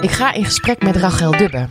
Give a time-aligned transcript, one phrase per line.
[0.00, 1.68] Ik ga in gesprek met Rachel Dubbe.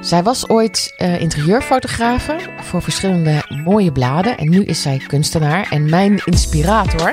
[0.00, 5.90] Zij was ooit uh, interieurfotografe voor verschillende mooie bladen en nu is zij kunstenaar en
[5.90, 7.12] mijn inspirator.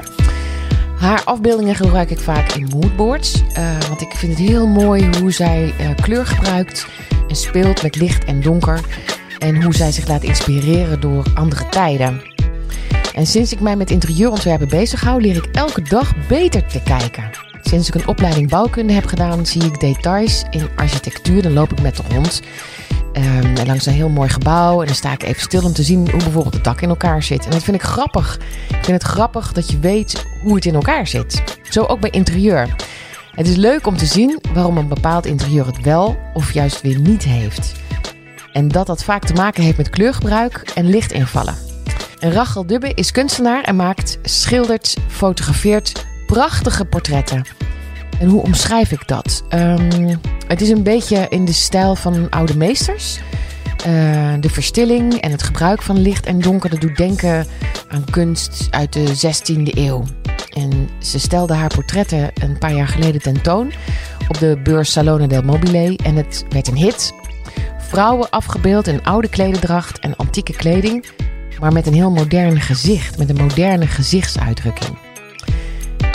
[0.98, 5.32] Haar afbeeldingen gebruik ik vaak in moodboards, uh, want ik vind het heel mooi hoe
[5.32, 6.88] zij uh, kleur gebruikt
[7.28, 8.80] en speelt met licht en donker
[9.40, 12.22] en hoe zij zich laat inspireren door andere tijden.
[13.14, 17.49] En sinds ik mij met interieurontwerpen bezig hou, leer ik elke dag beter te kijken.
[17.70, 21.42] Sinds ik een opleiding bouwkunde heb gedaan, zie ik details in architectuur.
[21.42, 22.42] Dan loop ik met de hond
[23.14, 24.80] um, langs een heel mooi gebouw.
[24.82, 27.24] En dan sta ik even stil om te zien hoe bijvoorbeeld het dak in elkaar
[27.24, 27.46] zit.
[27.46, 28.40] En dat vind ik grappig.
[28.70, 31.44] Ik vind het grappig dat je weet hoe het in elkaar zit.
[31.70, 32.76] Zo ook bij interieur.
[33.32, 37.00] Het is leuk om te zien waarom een bepaald interieur het wel of juist weer
[37.00, 37.72] niet heeft.
[38.54, 41.56] En dat dat vaak te maken heeft met kleurgebruik en lichtinvallen.
[42.20, 47.44] En Rachel Dubbe is kunstenaar en maakt, schildert, fotografeert prachtige portretten.
[48.20, 49.44] En hoe omschrijf ik dat?
[49.54, 53.20] Um, het is een beetje in de stijl van oude meesters.
[53.88, 57.46] Uh, de verstilling en het gebruik van licht en donker, dat doet denken
[57.88, 60.04] aan kunst uit de 16e eeuw.
[60.50, 63.72] En ze stelde haar portretten een paar jaar geleden tentoon
[64.28, 67.14] op de beurs Salone del Mobile en het werd een hit.
[67.78, 71.06] Vrouwen afgebeeld in oude klederdracht en antieke kleding,
[71.60, 75.09] maar met een heel modern gezicht, met een moderne gezichtsuitdrukking.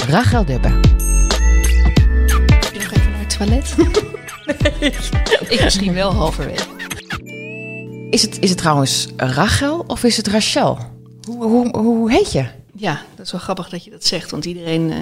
[0.09, 0.69] Rachel Dubbe.
[0.69, 0.83] Nog
[2.93, 3.77] even naar het toilet?
[4.81, 4.93] nee.
[5.49, 6.69] Ik misschien wel halverwege.
[8.11, 10.79] Is het, is het trouwens Rachel of is het Rachel?
[11.27, 12.47] Hoe, hoe, hoe heet je?
[12.75, 14.97] Ja, dat is wel grappig dat je dat zegt, want iedereen uh,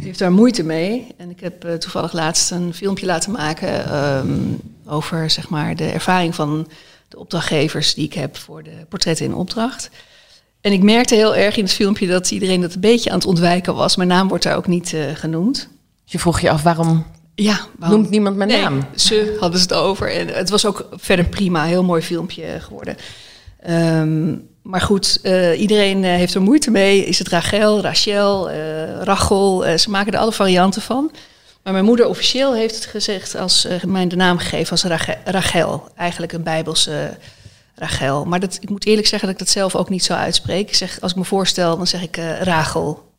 [0.00, 1.06] heeft daar moeite mee.
[1.16, 5.90] En ik heb uh, toevallig laatst een filmpje laten maken um, over zeg maar, de
[5.90, 6.68] ervaring van
[7.08, 9.90] de opdrachtgevers die ik heb voor de portretten in opdracht.
[10.66, 13.26] En ik merkte heel erg in het filmpje dat iedereen dat een beetje aan het
[13.26, 13.96] ontwijken was.
[13.96, 15.68] Mijn naam wordt daar ook niet uh, genoemd.
[16.04, 17.98] Je vroeg je af waarom, ja, waarom...
[17.98, 18.86] noemt niemand mijn nee, naam?
[18.94, 20.12] Ze hadden het over.
[20.12, 22.96] En het was ook verder prima, heel mooi filmpje geworden.
[23.70, 27.04] Um, maar goed, uh, iedereen uh, heeft er moeite mee.
[27.04, 28.50] Is het Rachel, Rachel,
[29.02, 29.78] Rachel?
[29.78, 31.10] ze maken er alle varianten van.
[31.62, 34.84] Maar mijn moeder officieel heeft het gezegd als mij de naam gegeven als
[35.24, 35.88] Rachel.
[35.96, 37.16] Eigenlijk een Bijbelse
[37.78, 38.24] Rachel.
[38.24, 40.68] Maar dat, ik moet eerlijk zeggen dat ik dat zelf ook niet zo uitspreek.
[40.68, 43.12] Ik zeg, als ik me voorstel, dan zeg ik uh, Rachel.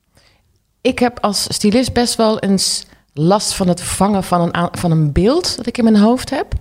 [0.81, 5.12] Ik heb als stylist best wel eens last van het vangen van een, van een
[5.12, 6.53] beeld dat ik in mijn hoofd heb.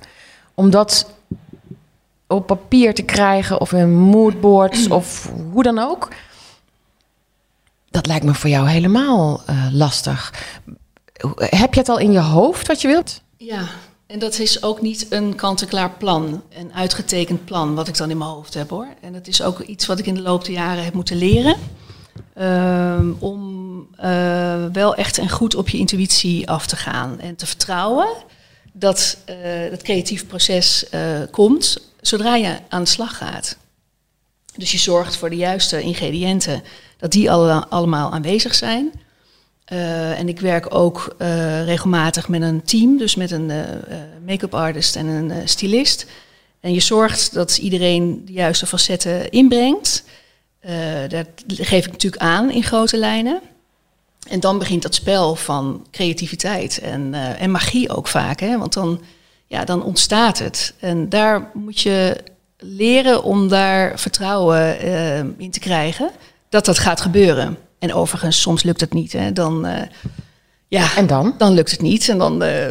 [0.55, 1.11] Om dat
[2.27, 6.09] op papier te krijgen of in moodboards of hoe dan ook.
[7.91, 10.33] Dat lijkt me voor jou helemaal uh, lastig.
[11.37, 13.21] Heb je het al in je hoofd wat je wilt?
[13.37, 13.65] Ja,
[14.06, 18.19] en dat is ook niet een kant-en-klaar plan, een uitgetekend plan wat ik dan in
[18.19, 18.89] mijn hoofd heb hoor.
[19.00, 21.56] En dat is ook iets wat ik in de loop der jaren heb moeten leren.
[22.41, 27.47] Um, om uh, wel echt en goed op je intuïtie af te gaan en te
[27.47, 28.09] vertrouwen
[28.72, 29.37] dat uh,
[29.71, 31.00] het creatief proces uh,
[31.31, 33.56] komt zodra je aan de slag gaat.
[34.56, 36.62] Dus je zorgt voor de juiste ingrediënten,
[36.99, 38.93] dat die alle, allemaal aanwezig zijn.
[39.72, 43.62] Uh, en ik werk ook uh, regelmatig met een team, dus met een uh,
[44.27, 46.06] make-up artist en een stylist.
[46.60, 50.04] En je zorgt dat iedereen de juiste facetten inbrengt.
[51.09, 53.41] dat geef ik natuurlijk aan in grote lijnen.
[54.28, 58.41] En dan begint dat spel van creativiteit en, en magie ook vaak.
[58.41, 58.59] Hè?
[58.59, 59.00] Want dan,
[59.47, 60.75] ja, dan ontstaat het.
[60.81, 62.16] En daar moet je
[62.59, 64.81] leren om daar vertrouwen
[65.38, 66.10] in te krijgen
[66.48, 67.66] dat dat gaat gebeuren.
[67.79, 69.13] En overigens, soms lukt het niet.
[69.13, 69.33] Hè.
[69.33, 69.73] Dan, uh,
[70.69, 71.35] ja, en dan?
[71.39, 72.09] Dan lukt het niet.
[72.09, 72.67] En dan uh,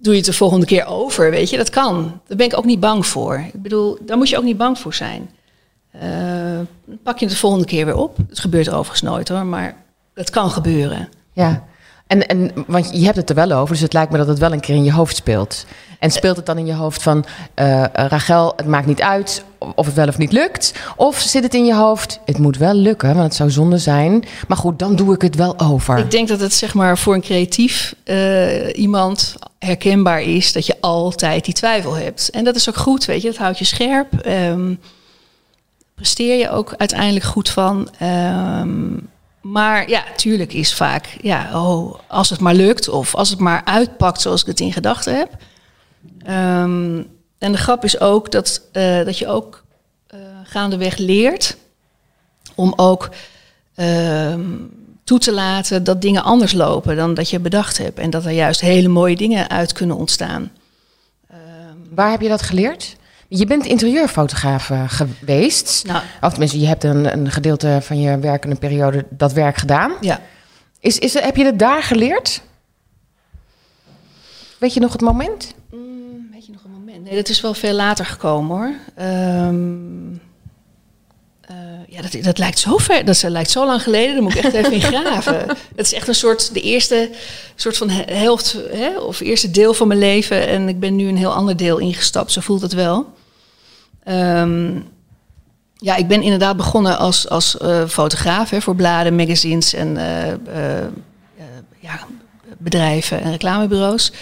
[0.00, 1.30] doe je het de volgende keer over.
[1.30, 2.20] Weet je, dat kan.
[2.26, 3.44] Daar ben ik ook niet bang voor.
[3.52, 5.30] Ik bedoel, daar moet je ook niet bang voor zijn.
[5.94, 6.60] Uh,
[7.02, 8.16] pak je het de volgende keer weer op.
[8.28, 9.76] Het gebeurt overigens nooit hoor, maar
[10.14, 11.08] het kan gebeuren.
[11.32, 11.64] Ja,
[12.10, 14.38] en, en want je hebt het er wel over, dus het lijkt me dat het
[14.38, 15.64] wel een keer in je hoofd speelt.
[15.98, 17.24] En speelt het dan in je hoofd van
[17.60, 19.44] uh, Rachel, het maakt niet uit
[19.74, 20.74] of het wel of niet lukt?
[20.96, 24.24] Of zit het in je hoofd, het moet wel lukken, want het zou zonde zijn.
[24.48, 25.98] Maar goed, dan doe ik het wel over.
[25.98, 30.76] Ik denk dat het zeg maar voor een creatief uh, iemand herkenbaar is dat je
[30.80, 32.30] altijd die twijfel hebt.
[32.30, 34.26] En dat is ook goed, weet je, dat houdt je scherp.
[34.26, 34.80] Um,
[35.94, 37.88] presteer je ook uiteindelijk goed van.
[38.02, 39.08] Um,
[39.40, 43.64] maar ja, tuurlijk is vaak, ja, oh, als het maar lukt of als het maar
[43.64, 45.30] uitpakt zoals ik het in gedachten heb.
[46.28, 47.06] Um,
[47.38, 49.64] en de grap is ook dat, uh, dat je ook
[50.14, 51.56] uh, gaandeweg leert
[52.54, 53.08] om ook
[53.76, 54.34] uh,
[55.04, 57.98] toe te laten dat dingen anders lopen dan dat je bedacht hebt.
[57.98, 60.50] En dat er juist hele mooie dingen uit kunnen ontstaan.
[61.90, 62.96] Waar heb je dat geleerd?
[63.32, 65.84] Je bent interieurfotograaf uh, geweest.
[65.86, 69.92] Nou, of tenminste, je hebt een, een gedeelte van je werkende periode dat werk gedaan.
[70.00, 70.20] Ja.
[70.80, 72.42] Is, is, heb je het daar geleerd?
[74.58, 75.54] Weet je nog het moment?
[75.70, 77.04] Mm, weet je nog een moment?
[77.04, 78.74] Nee, dat is wel veel later gekomen hoor.
[78.94, 80.14] Ehm,
[81.40, 81.56] eh,
[81.88, 83.04] ja, dat, dat lijkt zo ver.
[83.04, 84.14] Dat lijkt zo lang geleden.
[84.14, 85.38] Daar moet ik echt even in graven.
[85.76, 87.10] Het is echt een soort de eerste
[87.54, 90.46] soort van he- helft hè, of eerste deel van mijn leven.
[90.48, 92.32] En ik ben nu een heel ander deel ingestapt.
[92.32, 93.18] Zo voelt het wel.
[94.04, 94.72] Ehm,
[95.80, 100.30] ja, ik ben inderdaad begonnen als, als eh, fotograaf hè, voor bladen, magazines en eh,
[100.32, 100.86] eh,
[101.78, 102.00] ja,
[102.58, 104.12] bedrijven en reclamebureaus.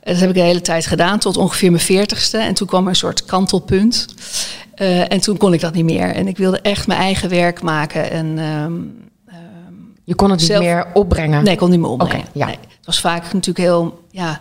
[0.00, 2.38] En dat heb ik de hele tijd gedaan, tot ongeveer mijn veertigste.
[2.38, 4.06] En toen kwam er een soort kantelpunt.
[5.08, 6.14] En toen kon ik dat niet meer.
[6.14, 8.10] En ik wilde echt mijn eigen werk maken.
[8.10, 8.72] En ehm,
[10.04, 11.42] Je kon het niet meer opbrengen.
[11.42, 12.26] nee, ik kon het niet meer opbrengen.
[12.32, 12.46] Ja.
[12.46, 12.58] nee.
[12.76, 14.38] Het was vaak natuurlijk heel, ja,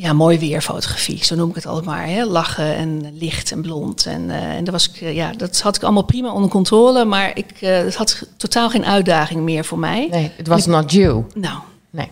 [0.00, 1.24] ja, mooi weer fotografie.
[1.24, 2.06] Zo noem ik het altijd maar.
[2.06, 2.24] Hè?
[2.24, 4.06] Lachen en licht en blond.
[4.06, 7.04] En, eh, en dat, was ik, eh, ja, dat had ik allemaal prima onder controle.
[7.04, 10.08] Maar ik, eh, het had totaal geen uitdaging meer voor mij.
[10.10, 11.24] Nee, het was not you.
[11.34, 11.58] Nou,
[11.90, 12.10] Nee.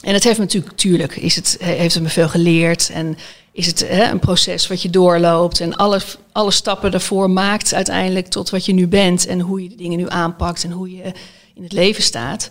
[0.00, 2.90] en het heeft me natuurlijk, tuurlijk, is het, heeft het me veel geleerd.
[2.90, 3.18] En
[3.52, 5.60] is het hè, een proces wat je doorloopt.
[5.60, 6.00] En alle,
[6.32, 9.26] alle stappen daarvoor maakt uiteindelijk tot wat je nu bent.
[9.26, 11.12] En hoe je de dingen nu aanpakt en hoe je
[11.54, 12.50] in het leven staat.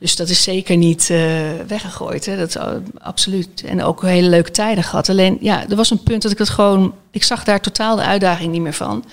[0.00, 2.26] Dus dat is zeker niet eh, weggegooid.
[2.26, 2.36] Hè.
[2.36, 3.62] Dat uh, absoluut.
[3.64, 5.08] En ook hele leuke tijden gehad.
[5.08, 6.94] Alleen, ja, er was een punt dat ik het gewoon...
[7.10, 9.04] Ik zag daar totaal de uitdaging niet meer van.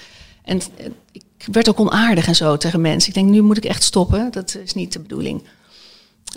[0.43, 3.09] En eh, ik werd ook onaardig en zo tegen mensen.
[3.09, 4.31] Ik denk, nu moet ik echt stoppen.
[4.31, 5.43] Dat is niet de bedoeling.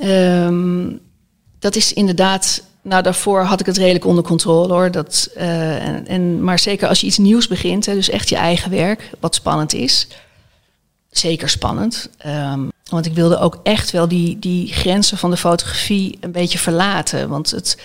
[0.00, 0.93] Ehm,
[1.58, 2.62] dat is inderdaad.
[2.82, 4.91] Nou, daarvoor had ik het redelijk onder controle hoor.
[4.91, 8.70] Dat, eh, en, maar zeker als je iets nieuws begint, hè, dus echt je eigen
[8.70, 10.08] werk, wat spannend is.
[11.11, 12.11] Zeker spannend.
[12.19, 16.58] Ehm, want ik wilde ook echt wel die, die grenzen van de fotografie een beetje
[16.58, 17.28] verlaten.
[17.28, 17.78] Want het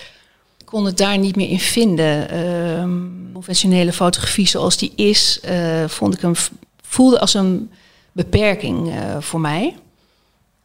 [0.66, 2.30] kon het daar niet meer in vinden.
[2.30, 3.00] Ehm,
[3.34, 6.34] conventionele fotografie zoals die is, eh, vond ik hem
[6.82, 7.72] voelde als een
[8.12, 9.76] beperking uh, voor mij.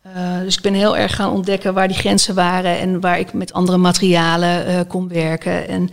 [0.07, 3.33] Uh, dus ik ben heel erg gaan ontdekken waar die grenzen waren en waar ik
[3.33, 5.69] met andere materialen uh, kon werken.
[5.69, 5.91] En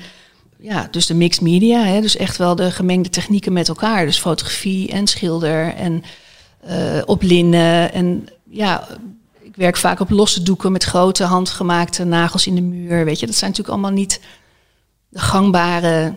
[0.60, 4.06] ja, dus de mixed media, hè, dus echt wel de gemengde technieken met elkaar.
[4.06, 6.04] Dus fotografie en schilder en
[6.70, 7.94] uh, op linnen.
[7.94, 8.88] En ja,
[9.40, 13.06] ik werk vaak op losse doeken met grote handgemaakte nagels in de muur.
[13.06, 14.20] Weet je, dat zijn natuurlijk allemaal niet
[15.10, 16.16] de gangbare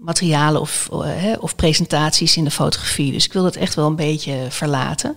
[0.00, 3.12] materialen of, hè, of presentaties in de fotografie.
[3.12, 5.16] Dus ik wil dat echt wel een beetje verlaten.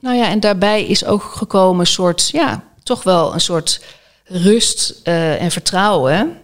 [0.00, 3.84] Nou ja, en daarbij is ook gekomen een soort, ja, toch wel een soort
[4.24, 6.36] rust uh, en vertrouwen.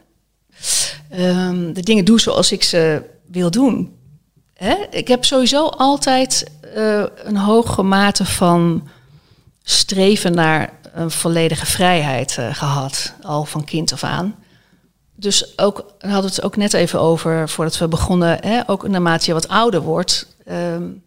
[1.19, 3.97] Um, de dingen doen zoals ik ze wil doen.
[4.55, 4.75] Hè?
[4.91, 8.89] Ik heb sowieso altijd uh, een hoge mate van
[9.65, 14.35] streven naar een volledige vrijheid uh, gehad, al van kind af aan.
[15.17, 19.27] Dus ook, we hadden het ook net even over, voordat we begonnen, hè, ook naarmate
[19.27, 21.03] je wat ouder wordt, um,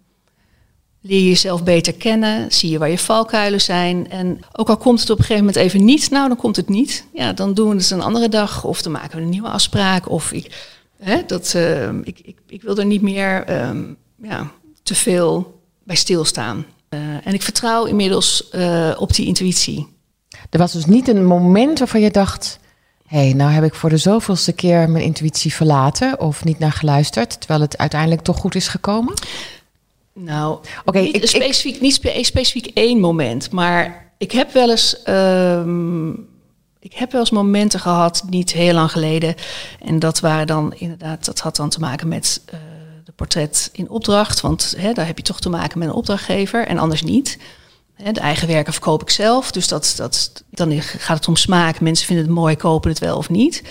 [1.01, 4.09] leer je jezelf beter kennen, zie je waar je valkuilen zijn.
[4.09, 6.69] En ook al komt het op een gegeven moment even niet, nou dan komt het
[6.69, 7.05] niet.
[7.13, 10.09] Ja, dan doen we het een andere dag of dan maken we een nieuwe afspraak.
[10.09, 14.51] Of ik, hè, dat, uh, ik, ik, ik wil er niet meer um, ja,
[14.83, 16.65] te veel bij stilstaan.
[16.89, 19.87] Uh, en ik vertrouw inmiddels uh, op die intuïtie.
[20.49, 22.59] Er was dus niet een moment waarvan je dacht...
[23.07, 26.19] hé, hey, nou heb ik voor de zoveelste keer mijn intuïtie verlaten...
[26.19, 29.13] of niet naar geluisterd, terwijl het uiteindelijk toch goed is gekomen?
[30.13, 31.81] Nou, okay, niet, ik, specifiek, ik...
[31.81, 36.11] niet spe specifiek één moment, maar ik heb wel eens, um,
[36.79, 39.35] ik heb wel eens momenten gehad, niet heel lang geleden,
[39.85, 42.66] en dat waren dan inderdaad, dat had dan te maken met uh, de
[43.17, 46.77] portret in opdracht, want hè, daar heb je toch te maken met een opdrachtgever en
[46.77, 47.37] anders niet.
[48.11, 51.79] De eigen werken verkoop ik zelf, dus dat, dat, dan gaat het om smaak.
[51.79, 53.63] Mensen vinden het mooi, kopen het wel of niet.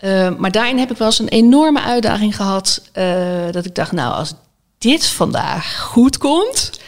[0.00, 3.92] Uh, maar daarin heb ik wel eens een enorme uitdaging gehad, uh, dat ik dacht,
[3.92, 4.34] nou, als
[4.78, 6.80] dit vandaag goed komt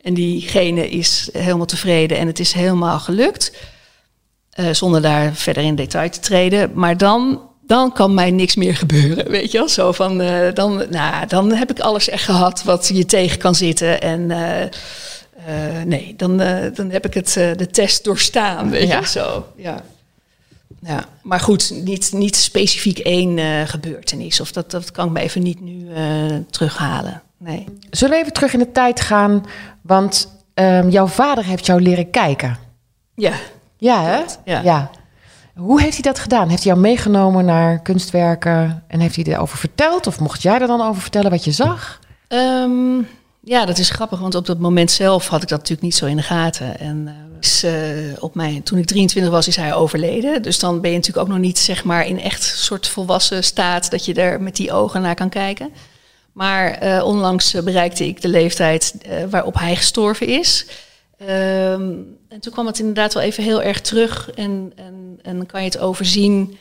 [0.00, 3.52] en diegene is helemaal tevreden en het is helemaal gelukt,
[4.54, 7.40] uh, zonder daar verder in detail te treden, maar dan,
[7.72, 9.68] dan kan mij niks meer gebeuren, weet je wel?
[9.68, 13.54] Zo van, uh, dan, nou, dan heb ik alles echt gehad wat je tegen kan
[13.54, 16.36] zitten en uh, nee, dan,
[16.74, 18.98] dan heb ik het, de test doorstaan, weet ja.
[18.98, 19.46] je zo.
[19.56, 19.82] Ja.
[20.86, 24.40] Ja, maar goed, niet, niet specifiek één gebeurtenis.
[24.40, 25.88] Of dat, dat kan ik me even niet nu
[26.50, 27.22] terughalen.
[27.36, 27.64] Nee.
[27.90, 29.46] Zullen we even terug in de tijd gaan?
[29.80, 32.58] Want um, jouw vader heeft jou leren kijken.
[33.14, 33.32] Ja.
[33.76, 34.20] Ja, hè?
[34.44, 34.60] Ja.
[34.60, 34.90] ja.
[35.56, 36.48] Hoe heeft hij dat gedaan?
[36.48, 40.06] Heeft hij jou meegenomen naar kunstwerken en heeft hij erover verteld?
[40.06, 42.00] Of mocht jij er dan over vertellen wat je zag?
[42.28, 43.08] Um,
[43.40, 46.06] ja, dat is grappig, want op dat moment zelf had ik dat natuurlijk niet zo
[46.06, 46.78] in de gaten.
[46.78, 47.72] En uh, is, uh,
[48.22, 50.42] op mijn, toen ik 23 was, is hij overleden.
[50.42, 53.90] Dus dan ben je natuurlijk ook nog niet zeg maar, in echt soort volwassen staat
[53.90, 55.72] dat je er met die ogen naar kan kijken.
[56.32, 58.94] Maar uh, onlangs bereikte ik de leeftijd
[59.30, 60.66] waarop hij gestorven is.
[61.26, 61.92] Ehm,
[62.28, 64.30] en toen kwam het inderdaad wel even heel erg terug.
[64.30, 66.56] En, en, en dan kan je het overzien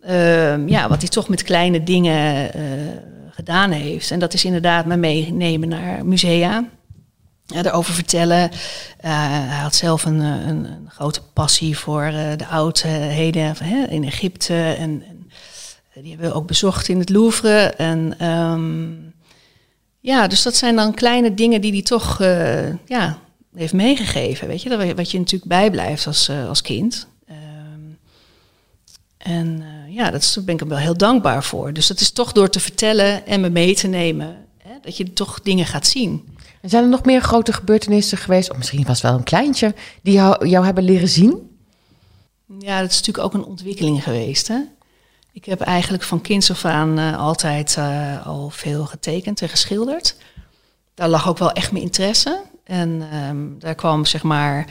[0.00, 2.62] ehm, ja, wat hij toch met kleine dingen eh,
[3.30, 4.10] gedaan heeft.
[4.10, 6.64] En dat is inderdaad me meenemen naar musea.
[7.46, 8.50] Ja, erover vertellen.
[9.00, 9.10] Eh,
[9.48, 13.56] hij had zelf een, een, een grote passie voor de oudheden
[13.88, 14.74] in Egypte.
[14.78, 15.02] En,
[15.94, 17.58] die hebben we ook bezocht in het Louvre.
[17.76, 19.14] En um,
[20.00, 22.18] ja, dus dat zijn dan kleine dingen die hij toch
[22.86, 23.18] ja,
[23.54, 24.48] heeft meegegeven.
[24.48, 27.06] Weet je, dat, wat je natuurlijk bijblijft als, als kind.
[27.30, 27.98] Um,
[29.18, 31.72] en ja, daar ben ik hem wel heel dankbaar voor.
[31.72, 35.12] Dus dat is toch door te vertellen en me mee te nemen, hè, dat je
[35.12, 36.36] toch dingen gaat zien.
[36.60, 40.14] En zijn er nog meer grote gebeurtenissen geweest, of misschien was wel een kleintje, die
[40.14, 41.56] jou, jou hebben leren zien?
[42.58, 44.48] Ja, dat is natuurlijk ook een ontwikkeling geweest.
[44.48, 44.58] Hè?
[45.32, 47.78] Ik heb eigenlijk van kinds af aan uh, altijd
[48.24, 50.16] al veel getekend en geschilderd.
[50.94, 52.42] Daar lag ook wel echt mijn interesse.
[52.64, 54.66] En um, daar kwam zeg maar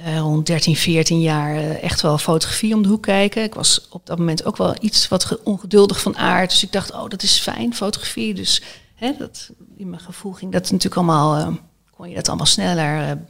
[0.00, 3.42] uh, rond 13, 14 jaar echt wel fotografie om de hoek kijken.
[3.42, 6.50] Ik was op dat moment ook wel iets wat ongeduldig van aard.
[6.50, 8.34] Dus ik dacht, oh, dat is fijn, fotografie.
[8.34, 8.62] Dus
[8.94, 11.56] hè, dat, in mijn gevoel ging dat natuurlijk allemaal, uh,
[11.90, 13.22] kon je dat allemaal sneller uh,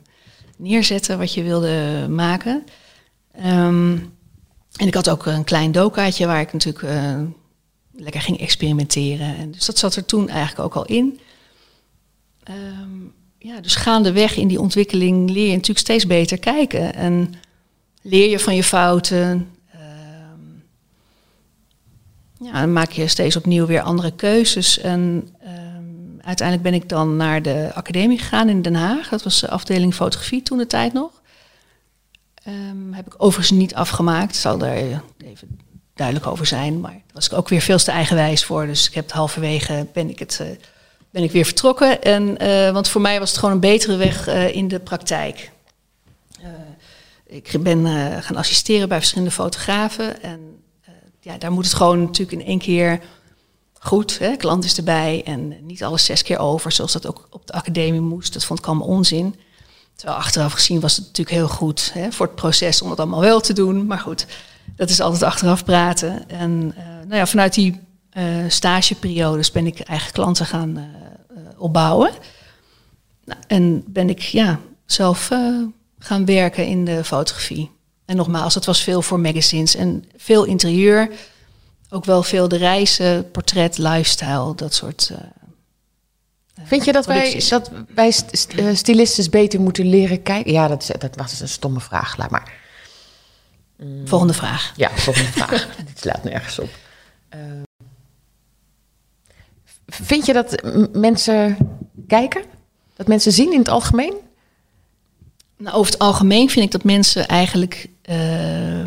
[0.57, 2.65] neerzetten wat je wilde maken.
[3.47, 4.17] Um,
[4.77, 6.87] en ik had ook een klein dokaatje waar ik natuurlijk
[7.93, 9.37] lekker ging experimenteren.
[9.37, 11.21] En dus dat zat er toen eigenlijk ook al in.
[12.51, 16.95] Um, ja, dus gaandeweg in die ontwikkeling leer je natuurlijk steeds beter kijken.
[16.95, 17.35] En
[18.03, 19.51] leer je van je fouten.
[19.75, 20.63] Um,
[22.41, 24.79] ja, dan maak je steeds opnieuw weer andere keuzes.
[24.79, 25.29] En
[26.29, 29.09] uiteindelijk ben ik dan naar de academie gegaan in Den Haag.
[29.09, 31.11] Dat was de afdeling fotografie toen de tijd nog.
[32.49, 34.37] Um, heb ik overigens niet afgemaakt.
[34.37, 35.59] Zal daar even
[35.95, 36.81] duidelijk over zijn.
[36.81, 38.67] Maar daar was ik ook weer veel te eigenwijs voor.
[38.67, 40.49] Dus ik heb halverwege ben ik, het, uh,
[41.11, 42.03] ben ik weer vertrokken.
[42.03, 45.51] En, uh, want voor mij was het gewoon een betere weg uh, in de praktijk.
[47.27, 47.87] ik ben
[48.23, 50.23] gaan assisteren bij verschillende fotografen.
[50.23, 50.63] En
[51.21, 53.01] ja, daar moet het gewoon natuurlijk in één keer
[53.79, 54.19] goed.
[54.19, 57.53] Hè, klant is erbij en niet alles zes keer over, zoals dat ook op de
[57.53, 58.33] academie moest.
[58.33, 59.35] Dat vond ik allemaal onzin.
[59.95, 63.21] Terwijl achteraf gezien was het natuurlijk heel goed hè, voor het proces om het allemaal
[63.21, 63.87] wel te doen.
[63.87, 64.27] Maar goed,
[64.77, 66.29] dat is altijd achteraf praten.
[66.29, 66.67] En
[67.09, 67.81] nou ja, vanuit die
[68.49, 72.11] stageperiodes ben ik eigen klanten gaan uh, opbouwen.
[73.25, 75.31] Nou, en ben ik ja, zelf
[75.99, 77.71] gaan werken in de fotografie.
[78.05, 81.11] En nogmaals, het was veel voor magazines en veel interieur
[81.89, 85.09] ook wel veel de reizen, portret, lifestyle, dat soort.
[85.13, 85.19] Uh,
[86.65, 90.53] Vind je dat wij, dat wij st beter moeten leren kijken?
[90.53, 92.53] Ja, dat, dat was een stomme vraag, laat maar.
[94.05, 94.73] Volgende vraag.
[94.77, 95.69] Ja, volgende vraag.
[95.87, 96.69] Dit slaat nergens op.
[97.35, 97.41] Uh,
[99.89, 101.57] vind je dat mensen
[102.07, 102.43] kijken?
[102.97, 104.15] Dat mensen zien in het algemeen?
[105.57, 108.87] Nou, over het algemeen vind ik dat mensen eigenlijk uh,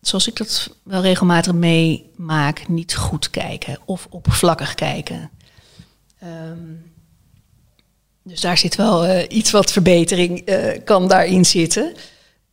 [0.00, 5.30] zoals ik dat wel regelmatig meemaak, niet goed kijken of oppervlakkig kijken.
[6.22, 6.92] Um,
[8.22, 11.92] dus daar zit wel uh, iets wat verbetering uh, kan daarin zitten.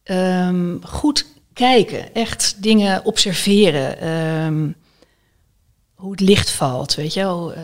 [0.03, 4.08] Um, goed kijken, echt dingen observeren.
[4.08, 4.75] Um,
[6.03, 7.51] hoe het licht valt, weet je wel.
[7.51, 7.60] Uh,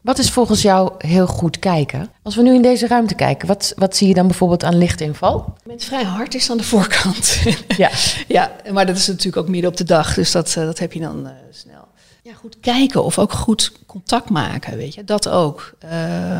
[0.00, 2.10] wat is volgens jou heel goed kijken?
[2.22, 5.56] Als we nu in deze ruimte kijken, wat, wat zie je dan bijvoorbeeld aan lichtinval?
[5.68, 7.42] Het vrij hard is aan de voorkant.
[7.76, 7.90] Ja.
[8.28, 10.92] ja, maar dat is natuurlijk ook midden op de dag, dus dat, uh, dat heb
[10.92, 11.88] je dan uh, snel.
[12.22, 15.74] Ja, goed kijken of ook goed contact maken, weet je, dat ook.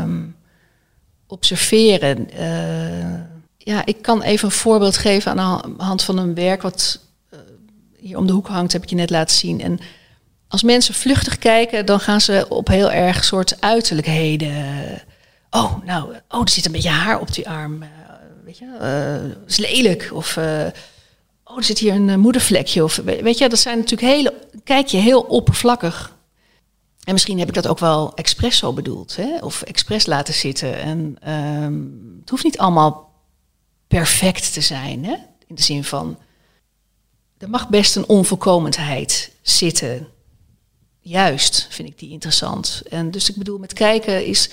[0.03, 0.37] Um,
[1.27, 2.29] observeren.
[2.41, 3.21] Uh,
[3.57, 7.01] ja, ik kan even een voorbeeld geven aan de hand van een werk wat
[7.99, 9.61] hier om de hoek hangt, heb ik je net laten zien.
[9.61, 9.79] En
[10.49, 14.55] als mensen vluchtig kijken, dan gaan ze op heel erg soort uiterlijkheden.
[15.51, 17.83] Oh, nou, oh, er zit een beetje haar op die arm.
[17.83, 17.89] Uh,
[18.45, 20.11] weet je, uh, is lelijk.
[20.13, 20.67] Of, uh,
[21.45, 22.85] oh, er zit hier een moedervlekje.
[22.85, 24.35] Of, weet je, dat zijn natuurlijk hele,
[24.65, 26.17] kijk je heel oppervlakkig.
[27.05, 29.17] En misschien heb ik dat ook wel expres zo bedoeld.
[29.17, 29.37] Hè?
[29.41, 30.79] Of expres laten zitten.
[30.79, 33.13] En um, het hoeft niet allemaal
[33.89, 35.05] perfect te zijn.
[35.05, 35.15] Hè?
[35.47, 36.19] In de zin van,
[37.39, 40.09] er mag best een onvolkomenheid zitten
[41.05, 42.83] juist vind ik die interessant.
[42.89, 44.51] En dus ik bedoel, met kijken is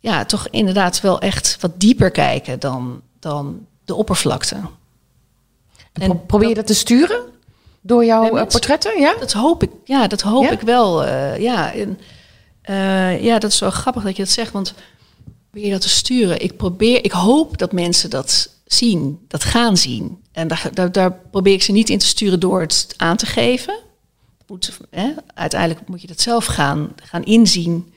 [0.00, 4.56] ja, toch inderdaad wel echt wat dieper kijken dan, dan de oppervlakte.
[5.92, 7.24] En probeer je dat te sturen
[7.80, 9.00] door jouw uh, portretten?
[9.00, 9.14] Ja?
[9.18, 10.50] Dat hoop ik, ja, dat hoop ja?
[10.50, 11.04] ik wel.
[11.04, 11.98] Uh, ja, en,
[12.70, 14.74] uh, ja, dat is wel grappig dat je dat zegt, want
[15.50, 16.42] probeer je dat te sturen.
[16.42, 20.18] Ik probeer, ik hoop dat mensen dat zien, dat gaan zien.
[20.32, 23.26] En daar, daar, daar probeer ik ze niet in te sturen door het aan te
[23.26, 23.84] geven
[24.46, 27.92] moet, hè, uiteindelijk moet je dat zelf gaan, gaan inzien.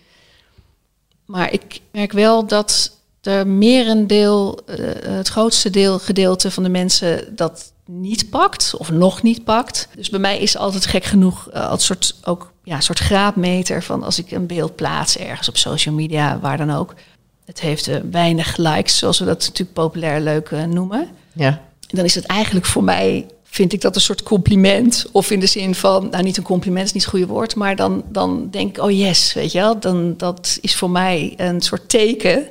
[1.26, 7.36] Maar ik merk wel dat de merendeel, uh, het grootste deel, gedeelte van de mensen
[7.36, 9.88] dat niet pakt of nog niet pakt.
[9.96, 14.04] Dus bij mij is altijd gek genoeg uh, als soort ook ja, soort graadmeter van
[14.04, 16.94] als ik een beeld plaats ergens op social media, waar dan ook.
[17.46, 21.10] Het heeft uh, weinig likes, zoals we dat natuurlijk populair leuk noemen.
[21.34, 21.62] Ja.
[21.88, 23.26] Dan is het eigenlijk voor mij
[23.60, 25.06] vind ik dat een soort compliment.
[25.12, 27.76] Of in de zin van, nou niet een compliment is niet het goede woord, maar
[27.76, 31.62] dan, dan denk ik, oh yes, weet je wel, dan, dat is voor mij een
[31.62, 32.48] soort teken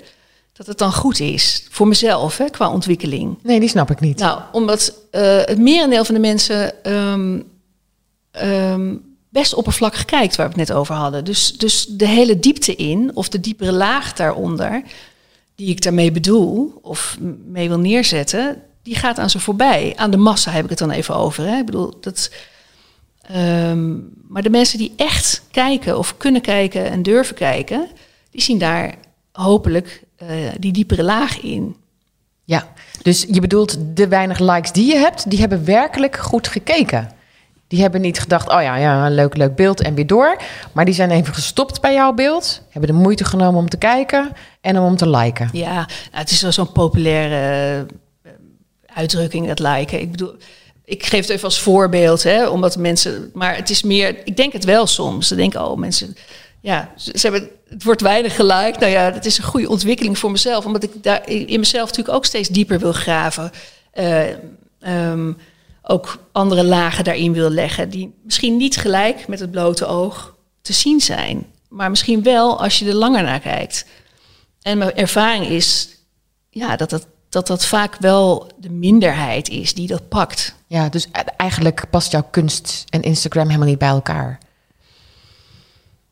[0.52, 1.66] dat het dan goed is.
[1.70, 3.38] Voor mezelf, hè, qua ontwikkeling.
[3.42, 4.18] Nee, die snap ik niet.
[4.18, 7.44] Nou, omdat uh, het merendeel van de mensen um,
[8.42, 11.24] um, best oppervlakkig kijkt, waar we het net over hadden.
[11.24, 14.82] Dus, dus de hele diepte in, of de diepere laag daaronder,
[15.54, 19.92] die ik daarmee bedoel, of mee wil neerzetten, die gaat aan ze voorbij.
[19.96, 21.44] Aan de massa heb ik het dan even over.
[21.44, 21.58] Hè?
[21.58, 22.30] Ik bedoel, dat.
[23.36, 27.88] Um, maar de mensen die echt kijken of kunnen kijken en durven kijken,
[28.30, 28.94] die zien daar
[29.32, 30.28] hopelijk uh,
[30.58, 31.76] die diepere laag in.
[32.44, 32.68] Ja,
[33.02, 37.10] dus je bedoelt de weinig likes die je hebt, die hebben werkelijk goed gekeken.
[37.66, 40.40] Die hebben niet gedacht, oh ja, ja, een leuk, leuk beeld en weer door.
[40.72, 42.62] Maar die zijn even gestopt bij jouw beeld.
[42.70, 45.48] Hebben de moeite genomen om te kijken en om te liken.
[45.52, 47.86] Ja, nou, het is wel zo'n populaire
[48.98, 50.00] uitdrukking, dat liken.
[50.00, 50.34] Ik bedoel,
[50.84, 53.30] ik geef het even als voorbeeld, hè, omdat mensen.
[53.34, 55.28] Maar het is meer, ik denk het wel soms.
[55.28, 56.16] Ze denken, oh, mensen.
[56.60, 58.80] Ja, ze, hebben, het wordt weinig geliked.
[58.80, 62.16] Nou ja, dat is een goede ontwikkeling voor mezelf, omdat ik daar in mezelf natuurlijk
[62.16, 63.50] ook steeds dieper wil graven.
[63.94, 64.26] Uh,
[65.10, 65.36] um,
[65.82, 70.72] ook andere lagen daarin wil leggen, die misschien niet gelijk met het blote oog te
[70.72, 73.86] zien zijn, maar misschien wel als je er langer naar kijkt.
[74.62, 75.88] En mijn ervaring is
[76.50, 80.54] ja, dat dat dat dat vaak wel de minderheid is die dat pakt.
[80.66, 84.38] Ja, dus eigenlijk past jouw kunst en Instagram helemaal niet bij elkaar.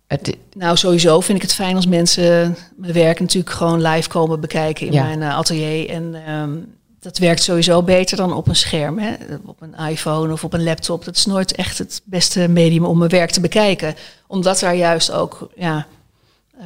[0.07, 0.37] Het...
[0.53, 4.87] Nou, sowieso vind ik het fijn als mensen mijn werk natuurlijk gewoon live komen bekijken
[4.87, 5.89] in mijn uh, atelier.
[5.89, 9.15] En um, dat werkt sowieso beter dan op een scherm, hè?
[9.45, 11.05] op een iPhone of op een laptop.
[11.05, 13.95] Dat is nooit echt het beste medium om mijn werk te bekijken,
[14.27, 15.87] omdat daar juist ook ja,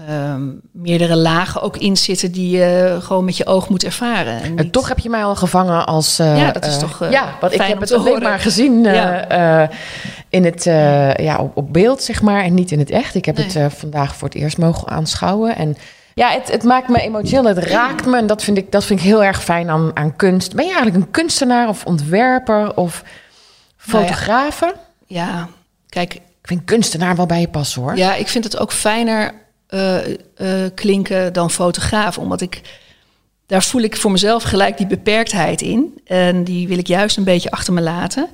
[0.09, 4.43] um, meerdere lagen ook in zitten die je gewoon met je oog moet ervaren.
[4.43, 6.21] En, en toch heb je mij al gevangen als.
[6.21, 7.03] Uh, ja, dat is uh, toch.
[7.03, 9.69] Uh, ja, want ik heb het alleen maar gezien ja.
[10.29, 10.65] in het,
[11.17, 13.15] ja, op, op, beeld, zeg maar, en niet in het echt.
[13.15, 13.47] Ik heb nee.
[13.47, 15.57] het vandaag voor het eerst mogen aanschouwen.
[15.57, 15.77] En
[16.15, 18.17] ja, het, het, maakt me emotioneel, het raakt me.
[18.17, 20.55] En dat vind ik, dat vind ik heel erg fijn aan, aan kunst.
[20.55, 23.05] Ben je eigenlijk een kunstenaar of ontwerper of
[23.77, 24.61] fotograaf?
[24.61, 24.75] Nou
[25.07, 25.27] ja.
[25.27, 25.49] ja,
[25.89, 26.15] kijk.
[26.15, 27.97] Ik vind kunstenaar wel bij je passen hoor.
[27.97, 29.33] Ja, ik vind het ook fijner
[29.71, 29.99] uh,
[30.75, 32.19] klinken dan fotograaf.
[32.19, 32.61] Omdat ik
[33.47, 36.01] daar voel ik voor mezelf gelijk die beperktheid in.
[36.05, 38.29] En die wil ik juist een beetje achter me laten.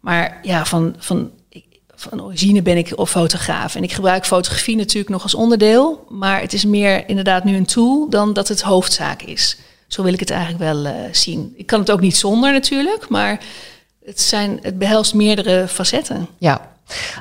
[0.00, 1.30] Maar ja, van, van,
[1.94, 3.74] van origine ben ik fotograaf.
[3.74, 6.04] En ik gebruik fotografie natuurlijk nog als onderdeel.
[6.08, 9.58] Maar het is meer inderdaad nu een tool dan dat het hoofdzaak is.
[9.86, 11.54] Zo wil ik het eigenlijk wel uh, zien.
[11.56, 13.40] Ik kan het ook niet zonder natuurlijk, maar
[14.04, 16.28] het, zijn, het behelst meerdere facetten.
[16.38, 16.71] Ja,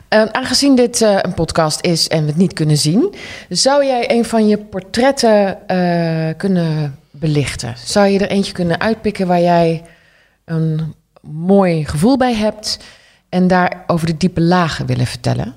[0.10, 3.14] uh, aangezien dit uh, een podcast is en we het niet kunnen zien,
[3.50, 7.76] zou jij een van je portretten uh, kunnen belichten?
[7.86, 9.84] Zou je er eentje kunnen uitpikken waar jij
[10.46, 12.80] een mooi gevoel bij hebt
[13.30, 15.56] en daar over de diepe lagen willen vertellen?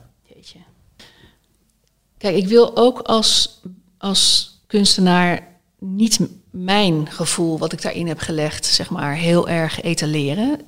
[2.18, 3.60] Kijk, ik wil ook als,
[3.98, 5.46] als kunstenaar
[5.78, 10.60] niet mijn gevoel, wat ik daarin heb gelegd, zeg maar, heel erg etaleren.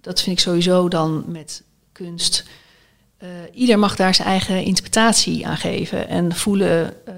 [0.00, 2.44] Dat vind ik sowieso dan met kunst
[3.22, 7.14] uh, ieder mag daar zijn eigen interpretatie aan geven en voelen uh,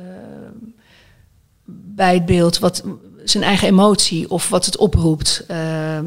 [1.65, 2.85] bij het beeld wat
[3.25, 5.45] zijn eigen emotie of wat het oproept.
[5.51, 5.99] Uh,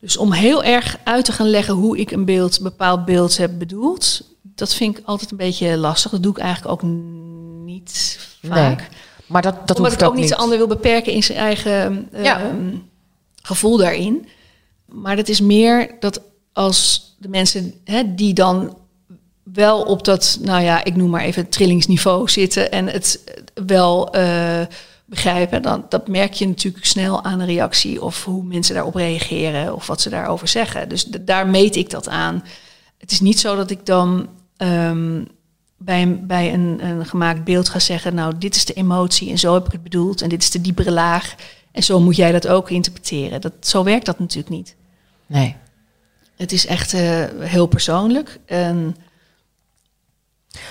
[0.00, 3.36] dus om heel erg uit te gaan leggen hoe ik een beeld, een bepaald beeld
[3.36, 6.10] heb bedoeld, dat vind ik altijd een beetje lastig.
[6.10, 6.90] Dat doe ik eigenlijk ook
[7.64, 8.78] niet vaak.
[8.78, 8.88] Nee,
[9.26, 12.08] maar dat, dat Omdat hoeft ik ook niet de ander wil beperken in zijn eigen
[12.12, 12.40] ja.
[12.40, 12.74] Ehm,
[13.42, 14.28] gevoel daarin.
[14.84, 16.20] Maar dat is meer dat
[16.52, 18.76] als de mensen hè, die dan
[19.52, 23.24] wel op dat, nou ja, ik noem maar even trillingsniveau zitten en het
[23.66, 24.60] wel uh,
[25.04, 29.74] begrijpen, dan dat merk je natuurlijk snel aan een reactie of hoe mensen daarop reageren
[29.74, 30.88] of wat ze daarover zeggen.
[30.88, 32.44] Dus daar meet ik dat aan.
[32.98, 35.26] Het is niet zo dat ik dan um,
[35.76, 39.38] bij, een, bij een, een gemaakt beeld ga zeggen, nou, dit is de emotie en
[39.38, 41.34] zo heb ik het bedoeld en dit is de diepere laag
[41.72, 43.40] en zo moet jij dat ook interpreteren.
[43.40, 44.76] Dat, zo werkt dat natuurlijk niet.
[45.26, 45.56] Nee.
[46.36, 48.38] Het is echt uh, heel persoonlijk.
[48.46, 48.96] En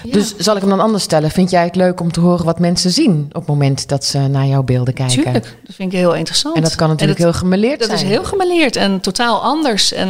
[0.03, 1.31] dus zal ik hem dan anders stellen?
[1.31, 4.19] Vind jij het leuk om te horen wat mensen zien op het moment dat ze
[4.19, 5.23] naar jouw beelden kijken?
[5.23, 6.55] Tuurlijk, dat vind ik heel interessant.
[6.55, 7.99] En dat kan natuurlijk heel gemeleerd dat zijn.
[7.99, 9.93] Dat is heel gemeleerd en totaal anders.
[9.93, 10.09] En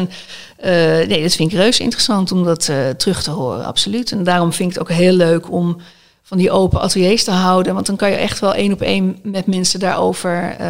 [0.60, 0.66] uh,
[1.08, 4.12] nee, dat vind ik reuze interessant om dat uh, terug te horen, absoluut.
[4.12, 5.78] En daarom vind ik het ook heel leuk om
[6.24, 7.74] van die open ateliers te houden.
[7.74, 10.68] Want dan kan je echt wel één op één met mensen daarover uh,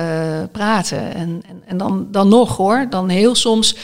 [0.52, 1.14] praten.
[1.14, 3.76] En, en, en, dan, dan nog hoor, dan heel soms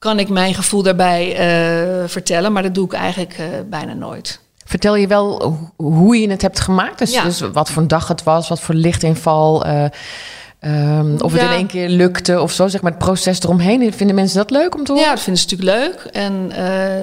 [0.00, 4.40] kan ik mijn gevoel daarbij uh, vertellen, maar dat doe ik eigenlijk uh, bijna nooit.
[4.64, 6.98] Vertel je wel hoe je het hebt gemaakt?
[6.98, 7.24] Dus, ja.
[7.24, 9.66] dus wat voor een dag het was, wat voor lichtinval.
[9.66, 13.92] Um, of het in één keer lukte of zo, zeg maar het proces eromheen.
[13.92, 15.06] Vinden mensen dat leuk om te horen?
[15.06, 16.14] Ja, dat vinden ze natuurlijk leuk.
[16.14, 16.52] En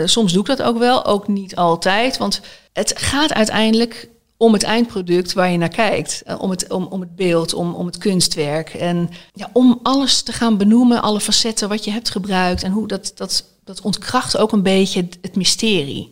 [0.09, 2.17] soms doe ik dat ook wel, ook niet altijd.
[2.17, 2.41] Want
[2.73, 6.23] het gaat uiteindelijk om het eindproduct waar je naar kijkt.
[6.39, 8.73] Om het, om, om het beeld, om, om het kunstwerk.
[8.73, 12.63] En ja, om alles te gaan benoemen, alle facetten wat je hebt gebruikt.
[12.63, 16.07] En hoe dat, dat, dat ontkracht ook een beetje het mysterie.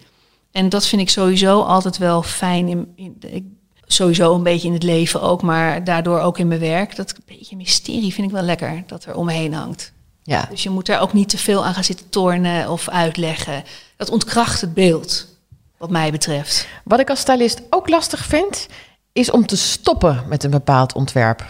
[0.52, 2.68] En dat vind ik sowieso altijd wel fijn.
[2.68, 3.44] In, in, ik
[3.88, 6.96] sowieso een beetje in het leven ook, maar daardoor ook in mijn werk.
[6.96, 9.94] Dat beetje mysterie vind ik wel lekker, dat er omheen hangt.
[10.24, 10.48] Ja.
[10.50, 13.64] Dus je moet daar ook niet te veel aan gaan zitten tornen of uitleggen.
[13.98, 15.28] Dat ontkracht het beeld,
[15.78, 16.68] wat mij betreft.
[16.84, 18.68] Wat ik als stylist ook lastig vind,
[19.14, 21.46] is om te stoppen met een bepaald ontwerp.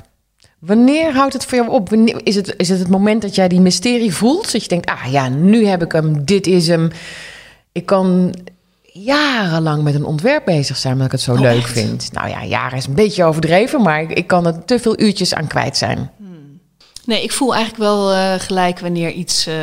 [0.60, 1.90] Wanneer houdt het voor jou op?
[1.90, 4.52] Wanneer, is, het, is het het moment dat jij die mysterie voelt?
[4.52, 6.92] Dat je denkt, ah ja, nu heb ik hem, dit is hem.
[7.72, 8.36] Ik kan
[8.84, 12.12] jarenlang met een ontwerp bezig zijn, omdat ik het zo oh, leuk vind.
[12.12, 15.34] Nou ja, jaren is een beetje overdreven, maar ik, ik kan er te veel uurtjes
[15.34, 16.12] aan kwijt zijn.
[16.18, 16.60] Hmm.
[17.06, 19.56] Nee, ik voel eigenlijk wel uh, gelijk wanneer iets, uh,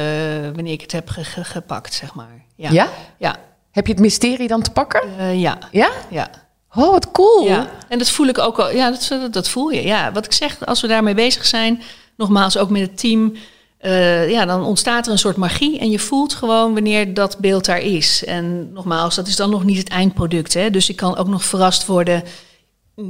[0.55, 2.44] wanneer ik het heb ge ge gepakt, zeg maar.
[2.57, 2.70] Ja?
[2.70, 2.88] ja?
[3.18, 3.37] ja?
[3.72, 5.02] Heb je het mysterie dan te pakken?
[5.18, 5.58] Uh, ja.
[5.70, 5.90] Ja?
[6.11, 6.30] Ja.
[6.74, 7.44] Oh, wat cool.
[7.44, 8.70] Ja, en dat voel ik ook al.
[8.70, 9.82] Ja, dat, dat voel je.
[9.82, 11.82] Ja, wat ik zeg, als we daarmee bezig zijn,
[12.16, 13.32] nogmaals ook met het team,
[13.80, 17.64] uh, ja, dan ontstaat er een soort magie en je voelt gewoon wanneer dat beeld
[17.64, 18.24] daar is.
[18.24, 20.54] En nogmaals, dat is dan nog niet het eindproduct.
[20.54, 20.70] Hè?
[20.70, 22.22] Dus ik kan ook nog verrast worden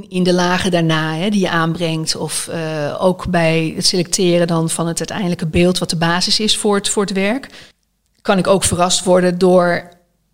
[0.07, 2.15] in de lagen daarna hè, die je aanbrengt.
[2.15, 6.57] Of uh, ook bij het selecteren dan van het uiteindelijke beeld wat de basis is
[6.57, 7.49] voor het, voor het werk.
[8.21, 9.89] Kan ik ook verrast worden door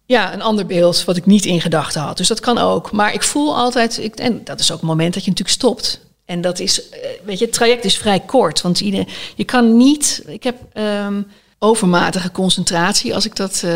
[0.09, 2.17] ja, een ander beeld wat ik niet in gedachten had.
[2.17, 2.91] Dus dat kan ook.
[2.91, 5.99] Maar ik voel altijd, ik, en dat is ook het moment dat je natuurlijk stopt.
[6.25, 8.61] En dat is, eh, weet je, het traject is vrij kort.
[8.61, 10.23] Want je, je kan niet.
[10.25, 11.27] Ik heb um,
[11.59, 13.71] overmatige concentratie als ik dat uh,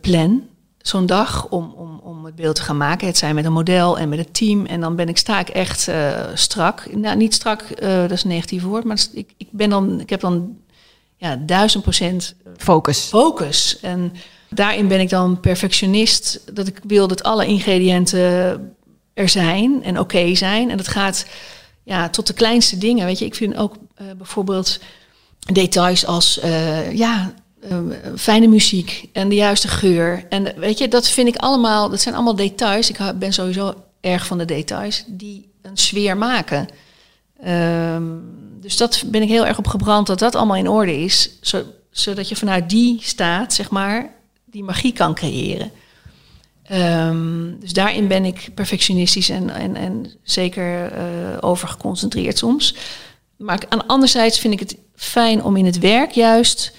[0.00, 0.42] plan.
[0.78, 3.06] Zo'n dag om, om, om het beeld te gaan maken.
[3.06, 4.66] Het zijn met een model en met het team.
[4.66, 6.94] En dan ben ik, sta ik echt uh, strak.
[6.94, 8.84] Nou, niet strak, dat is een negatief woord.
[8.84, 10.56] Maar ik, ik, ben dan, ik heb dan
[11.16, 12.98] ja, duizend procent focus.
[12.98, 13.78] focus.
[13.80, 14.12] En
[14.50, 16.40] daarin ben ik dan perfectionist.
[16.52, 18.76] Dat ik wil dat alle ingrediënten
[19.14, 20.70] er zijn en oké zijn.
[20.70, 21.26] En dat gaat
[21.84, 23.06] ja, tot de kleinste dingen.
[23.06, 24.80] Weet je, ik vind ook uh, bijvoorbeeld
[25.52, 27.32] details als uh, ja,
[27.70, 27.78] uh,
[28.16, 30.26] fijne muziek en de juiste geur.
[30.28, 32.90] En weet je, dat vind ik allemaal, dat zijn allemaal details.
[32.90, 36.68] Ik ben sowieso erg van de details die een sfeer maken.
[37.46, 41.30] Um, dus dat ben ik heel erg op gebrand dat dat allemaal in orde is,
[41.90, 44.14] zodat je vanuit die staat, zeg maar,
[44.50, 45.70] die magie kan creëren.
[46.72, 50.98] Um, dus daarin ben ik perfectionistisch en, en, en zeker uh,
[51.40, 52.74] over geconcentreerd soms.
[53.36, 56.76] Maar aan anderzijds vind ik het fijn om in het werk juist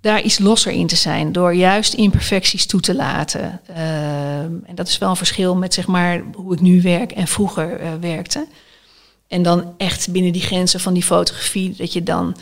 [0.00, 1.32] daar iets losser in te zijn.
[1.32, 3.60] Door juist imperfecties toe te laten.
[3.68, 7.26] Um, en dat is wel een verschil met zeg maar, hoe ik nu werk en
[7.26, 8.46] vroeger uh, werkte.
[9.28, 12.36] En dan echt binnen die grenzen van die fotografie, dat je dan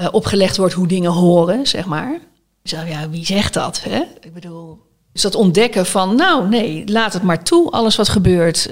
[0.00, 2.20] uh, opgelegd wordt hoe dingen horen, zeg maar.
[2.64, 3.82] Zo, ja, wie zegt dat?
[3.82, 4.02] Hè?
[4.20, 4.78] Ik bedoel,
[5.12, 8.70] dus dat ontdekken van, nou nee, laat het maar toe, alles wat gebeurt.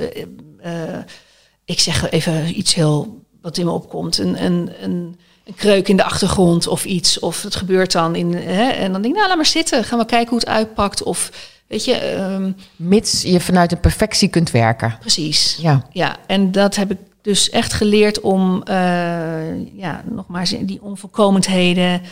[0.64, 0.72] Uh,
[1.64, 4.18] ik zeg even iets heel wat in me opkomt.
[4.18, 7.18] Een, een, een, een, kreuk in de achtergrond of iets.
[7.18, 8.34] Of het gebeurt dan in.
[8.34, 9.84] Hè, en dan denk ik, nou laat maar zitten.
[9.84, 11.02] Gaan we kijken hoe het uitpakt.
[11.02, 11.30] Of
[11.66, 12.14] weet je.
[12.14, 14.96] Um, Mits je vanuit de perfectie kunt werken.
[15.00, 15.58] Precies.
[15.60, 15.86] Ja.
[15.92, 16.16] ja.
[16.26, 22.02] En dat heb ik dus echt geleerd om, uh, ja, nogmaals, die onvolkomenheden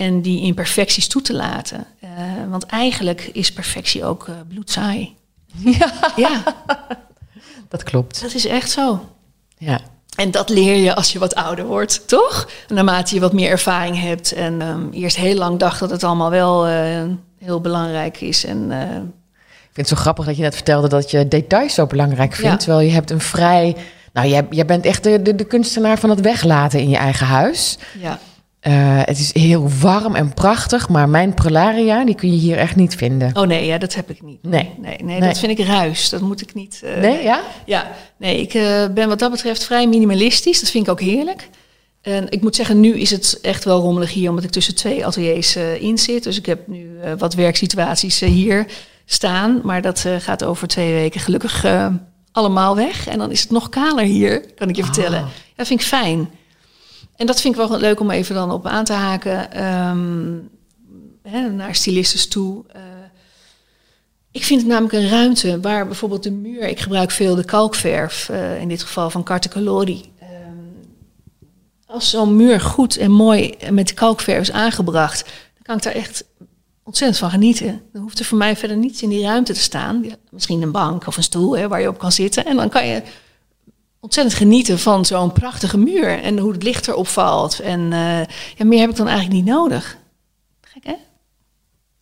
[0.00, 1.86] en die imperfecties toe te laten.
[2.04, 2.10] Uh,
[2.50, 5.14] want eigenlijk is perfectie ook uh, bloedsaai.
[5.64, 5.92] Ja.
[6.16, 6.42] ja,
[7.68, 8.20] dat klopt.
[8.20, 9.08] Dat is echt zo.
[9.58, 9.80] Ja.
[10.16, 12.48] En dat leer je als je wat ouder wordt, toch?
[12.68, 14.32] naarmate je wat meer ervaring hebt.
[14.32, 17.02] En um, eerst heel lang dacht dat het allemaal wel uh,
[17.38, 18.44] heel belangrijk is.
[18.44, 22.34] En, Ik vind het zo grappig dat je net vertelde dat je details zo belangrijk
[22.34, 22.50] vindt.
[22.50, 22.56] Ja.
[22.56, 23.76] Terwijl je hebt een vrij...
[24.12, 27.26] Nou, jij, jij bent echt de, de, de kunstenaar van het weglaten in je eigen
[27.26, 27.78] huis.
[28.00, 28.18] Ja.
[28.66, 32.76] Uh, het is heel warm en prachtig, maar mijn prularia, die kun je hier echt
[32.76, 33.36] niet vinden.
[33.36, 34.42] Oh nee, ja, dat heb ik niet.
[34.42, 34.70] Nee.
[34.78, 36.08] Nee, nee, nee dat vind ik ruis.
[36.08, 36.80] Dat moet ik niet.
[36.84, 37.40] Uh, nee, ja?
[37.66, 40.60] Ja, nee, ik uh, ben wat dat betreft vrij minimalistisch.
[40.60, 41.48] Dat vind ik ook heerlijk.
[42.02, 45.06] En ik moet zeggen, nu is het echt wel rommelig hier, omdat ik tussen twee
[45.06, 46.22] ateliers in zit.
[46.22, 48.66] Dus ik heb nu wat werksituaties hier
[49.04, 49.60] staan.
[49.64, 51.66] Maar dat gaat over twee weken gelukkig
[52.32, 53.08] allemaal weg.
[53.08, 55.20] En dan is het nog kaler hier, kan ik je vertellen.
[55.20, 55.26] Oh.
[55.56, 56.30] Dat vind ik fijn.
[57.20, 59.64] En dat vind ik wel leuk om even dan op aan te haken.
[59.88, 60.50] Um,
[61.22, 62.64] hè, naar stylistes toe.
[62.76, 62.82] Uh,
[64.30, 68.28] Ik vind het namelijk een ruimte waar bijvoorbeeld de muur, ik gebruik veel de kalkverf,
[68.30, 70.12] uh, in dit geval van Carte Colori.
[70.22, 70.28] Uh,
[71.86, 76.24] als zo'n muur goed en mooi met kalkverf is aangebracht, dan kan ik daar echt
[76.82, 77.82] ontzettend van genieten.
[77.92, 80.04] Dan hoeft er voor mij verder niets in die ruimte te staan.
[80.30, 82.44] Misschien een bank of een stoel hè, waar je op kan zitten.
[82.44, 83.02] En dan kan je
[84.00, 87.58] ontzettend genieten van zo'n prachtige muur en hoe het licht erop valt.
[87.60, 88.24] En uh,
[88.56, 89.96] ja, meer heb ik dan eigenlijk niet nodig.
[90.60, 90.94] Gek hè?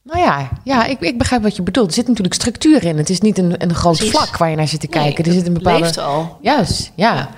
[0.02, 1.88] Nou ja, ja ik, ik begrijp wat je bedoelt.
[1.88, 2.96] Er zit natuurlijk structuur in.
[2.96, 4.14] Het is niet een, een groot Precies.
[4.16, 5.24] vlak waar je naar zit te Nee, kijken.
[5.24, 5.80] er zit een bepaalde.
[5.84, 6.38] leeft al.
[6.42, 7.28] Juist, ja.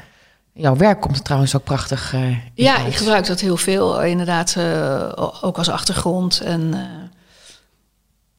[0.52, 2.12] Jouw werk komt er trouwens ook prachtig.
[2.14, 6.40] eh, in Ja, ik gebruik dat heel veel, eh, inderdaad, eh, ook als achtergrond.
[6.40, 6.80] En eh,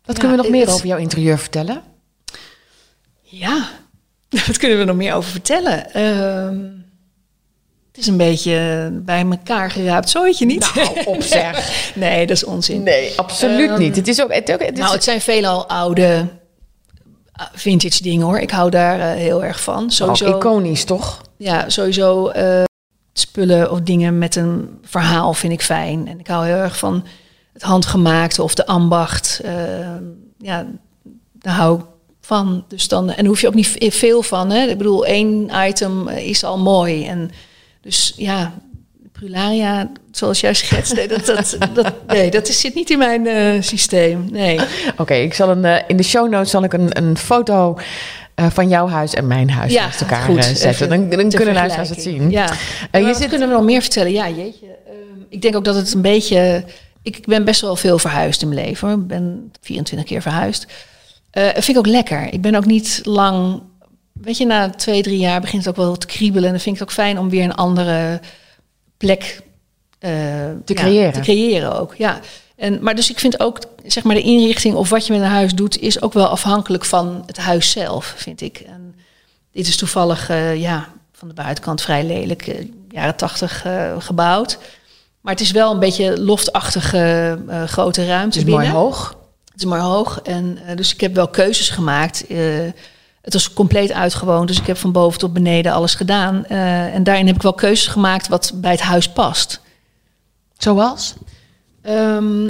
[0.06, 1.82] Wat Ja, kunnen we nog meer het- over jouw interieur vertellen?
[3.22, 3.70] ja,
[4.48, 5.94] wat kunnen we nog meer over vertellen?
[5.94, 6.60] Ehm,
[7.92, 10.72] het is een beetje bij elkaar geraapt zooitje, niet?
[10.76, 11.72] Nou, op zeg.
[11.96, 12.84] nee, dat is onzin.
[12.84, 13.96] Nee, absoluut Ehm, niet.
[13.96, 14.34] Het is ook.
[14.34, 16.28] Het, ook- het is, Nou, het zijn veelal oude
[17.32, 18.40] ah, vintage dingen hoor.
[18.40, 19.84] Ik hou daar eh, heel erg van.
[19.84, 21.22] ook Sowieso, iconisch, toch?
[21.38, 22.64] ja, sowieso eh,
[23.14, 26.08] spullen of dingen met een verhaal vind ik fijn.
[26.08, 27.06] En ik hou heel erg van
[27.54, 29.40] het handgemaakte of de ambacht.
[29.44, 29.54] Eh,
[30.38, 30.66] ja,
[31.34, 31.86] daar hou ik
[32.36, 32.64] van.
[32.68, 34.50] Dus dan, en daar hoef je ook niet ve- veel van.
[34.52, 34.66] Hè?
[34.68, 37.06] Ik bedoel, één item eh, is al mooi.
[37.08, 37.32] En
[37.82, 38.54] dus ja,
[39.12, 43.62] Prularia, zoals jij schetst, nee, dat, dat, dat, nee, dat zit niet in mijn eh,
[43.62, 44.28] systeem.
[44.32, 44.60] Nee.
[44.98, 47.78] Oké, ik zal een, eh, in de show notes zal ik een, een foto
[48.50, 50.44] van jouw huis en mijn huis Ja, naast elkaar goed.
[50.46, 50.90] zetten.
[50.90, 52.32] Dan, dan kunnen luisteraars het zien.
[52.32, 52.54] Ja.
[52.92, 54.12] Je zit- kunnen we nog meer vertellen?
[54.12, 54.66] Ja, jeetje.
[54.88, 56.64] Ehm, ik denk ook dat het een beetje...
[57.04, 58.92] Ik, ben best wel veel verhuisd in mijn leven.
[58.92, 60.66] Ik ben 24 keer verhuisd.
[61.32, 62.34] Dat vind ik ook lekker.
[62.34, 63.62] Ik ben ook niet lang...
[64.12, 66.46] Weet je, na twee, drie jaar begint het ook wel te kriebelen.
[66.46, 68.20] En dan vind ik het ook fijn om weer een andere
[68.98, 69.42] plek
[70.00, 70.12] eh,
[70.66, 71.14] Te ja, creëren.
[71.14, 72.20] te creëren ook, ja.
[72.56, 75.28] En, maar dus ik vind ook, zeg maar, de inrichting of wat je met een
[75.28, 78.58] huis doet, is ook wel afhankelijk van het huis zelf, vind ik.
[78.60, 78.96] En
[79.52, 83.66] dit is toevallig, eh, ja, van de buitenkant vrij lelijk, jaren tachtig
[83.98, 84.58] gebouwd.
[85.22, 89.16] Maar het is wel een beetje loftachtige grote ruimte Het is mooi hoog.
[89.62, 90.22] Is maar hoog.
[90.22, 92.28] En eh, dus ik heb wel keuzes gemaakt.
[92.28, 92.38] Eh,
[93.22, 94.48] het was compleet uitgewoond.
[94.48, 96.46] Dus ik heb van boven tot beneden alles gedaan.
[96.46, 99.62] Eh, en daarin heb ik wel keuzes gemaakt wat bij het huis past.
[100.58, 101.14] Zoals?
[101.82, 102.44] Ehm,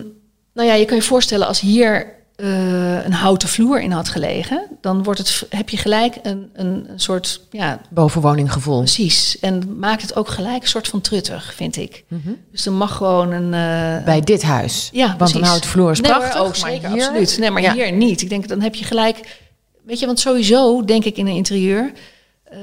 [0.54, 4.68] nou ja, je kan je voorstellen als hier eh, een houten vloer in had gelegen,
[4.82, 8.78] dan wordt het, heb je gelijk een, een, soort, ja, Bovenwoninggevoel.
[8.78, 9.40] precies.
[9.40, 12.04] En maakt het ook gelijk een soort van truttig, vind ik.
[12.08, 12.30] Mhm.
[12.52, 13.54] Dus er mag gewoon een.
[13.54, 14.90] eh, Bij dit huis.
[14.92, 15.36] ja, Want precies.
[15.36, 16.34] een houten vloer is Nee, prachtig.
[16.34, 17.38] maar, oh, maar zeker, hier- absoluut.
[17.40, 17.74] Nee, maar Ja.
[17.74, 18.22] hier niet.
[18.22, 19.40] Ik denk, dan heb je gelijk...
[19.86, 21.92] Weet je, want sowieso denk ik in een interieur...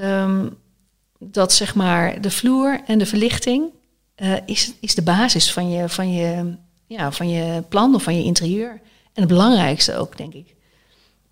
[0.00, 0.46] ehm,
[1.18, 3.64] dat zeg maar de vloer en de verlichting...
[4.14, 6.54] eh, is, is de basis van je, van, je,
[6.86, 8.80] ja, van je plan of van je interieur.
[9.18, 10.54] En het belangrijkste ook, denk ik.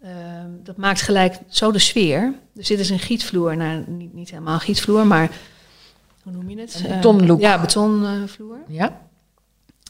[0.03, 2.35] Ehm, dat maakt gelijk zo de sfeer.
[2.55, 3.57] Dus dit is een gietvloer.
[3.57, 5.31] Nou, niet, niet helemaal gietvloer, maar...
[6.23, 6.75] Hoe noem je het?
[6.75, 7.41] Een Eh, betonlook.
[7.41, 8.59] ja, betonvloer.
[8.69, 9.01] Ja.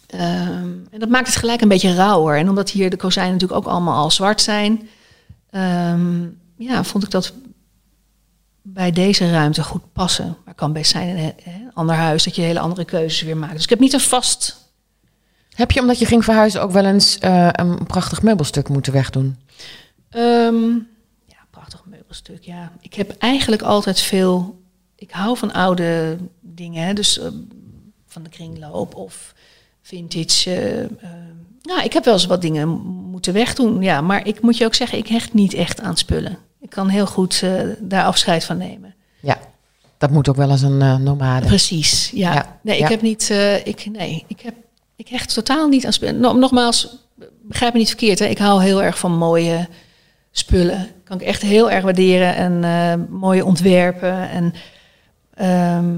[0.06, 2.36] Ehm, en dat maakt het gelijk een beetje rauwer.
[2.38, 4.88] En omdat hier de kozijnen natuurlijk ook allemaal al zwart zijn,
[5.50, 6.22] ehm,
[6.56, 7.32] ja, vond ik dat
[8.62, 10.26] bij deze ruimte goed passen.
[10.26, 13.36] Maar het kan best zijn in een ander huis dat je hele andere keuzes weer
[13.36, 13.52] maakt.
[13.54, 14.64] Dus ik heb niet een vast.
[15.56, 19.36] Heb je, omdat je ging verhuizen, ook wel eens eh, een prachtig meubelstuk moeten wegdoen?
[20.10, 20.68] ehm,
[21.26, 22.42] ja, prachtig meubelstuk.
[22.44, 24.60] Ja, ik heb eigenlijk altijd veel.
[24.96, 27.32] Ik hou van oude dingen, hè, dus ehm,
[28.06, 29.34] van de kringloop of
[29.82, 30.88] vintage.
[31.00, 32.68] ehm, nou, ik heb wel eens wat dingen
[33.10, 34.00] moeten wegdoen, ja.
[34.00, 36.38] Maar ik moet je ook zeggen, ik hecht niet echt aan spullen.
[36.60, 38.94] Ik kan heel goed eh, daar afscheid van nemen.
[39.20, 39.38] Ja,
[39.98, 41.46] dat moet ook wel eens een nomade.
[41.46, 42.32] Precies, ja.
[42.34, 42.88] Ja, Nee, ik ja.
[42.88, 43.30] heb niet.
[43.64, 44.54] ik, nee, ik heb.
[44.96, 46.20] Ik hecht totaal niet aan spullen.
[46.20, 46.96] No- nogmaals,
[47.42, 48.18] begrijp me niet verkeerd.
[48.18, 48.24] Hè.
[48.26, 49.68] Ik hou heel erg van mooie
[50.30, 50.88] spullen.
[51.04, 54.54] Kan ik echt heel erg waarderen en eh, mooie ontwerpen en.
[55.34, 55.94] ehm,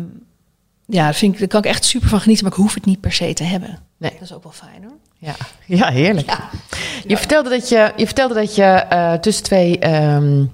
[0.87, 2.85] ja, dat vind ik, daar kan ik echt super van genieten, maar ik hoef het
[2.85, 3.79] niet per se te hebben.
[3.97, 4.11] Nee.
[4.13, 4.97] Dat is ook wel fijn hoor.
[5.19, 5.35] Ja,
[5.67, 6.27] ja heerlijk.
[6.27, 6.49] Ja.
[7.07, 10.45] Je, vertelde dat je, je vertelde dat je eh, tussen twee ehm,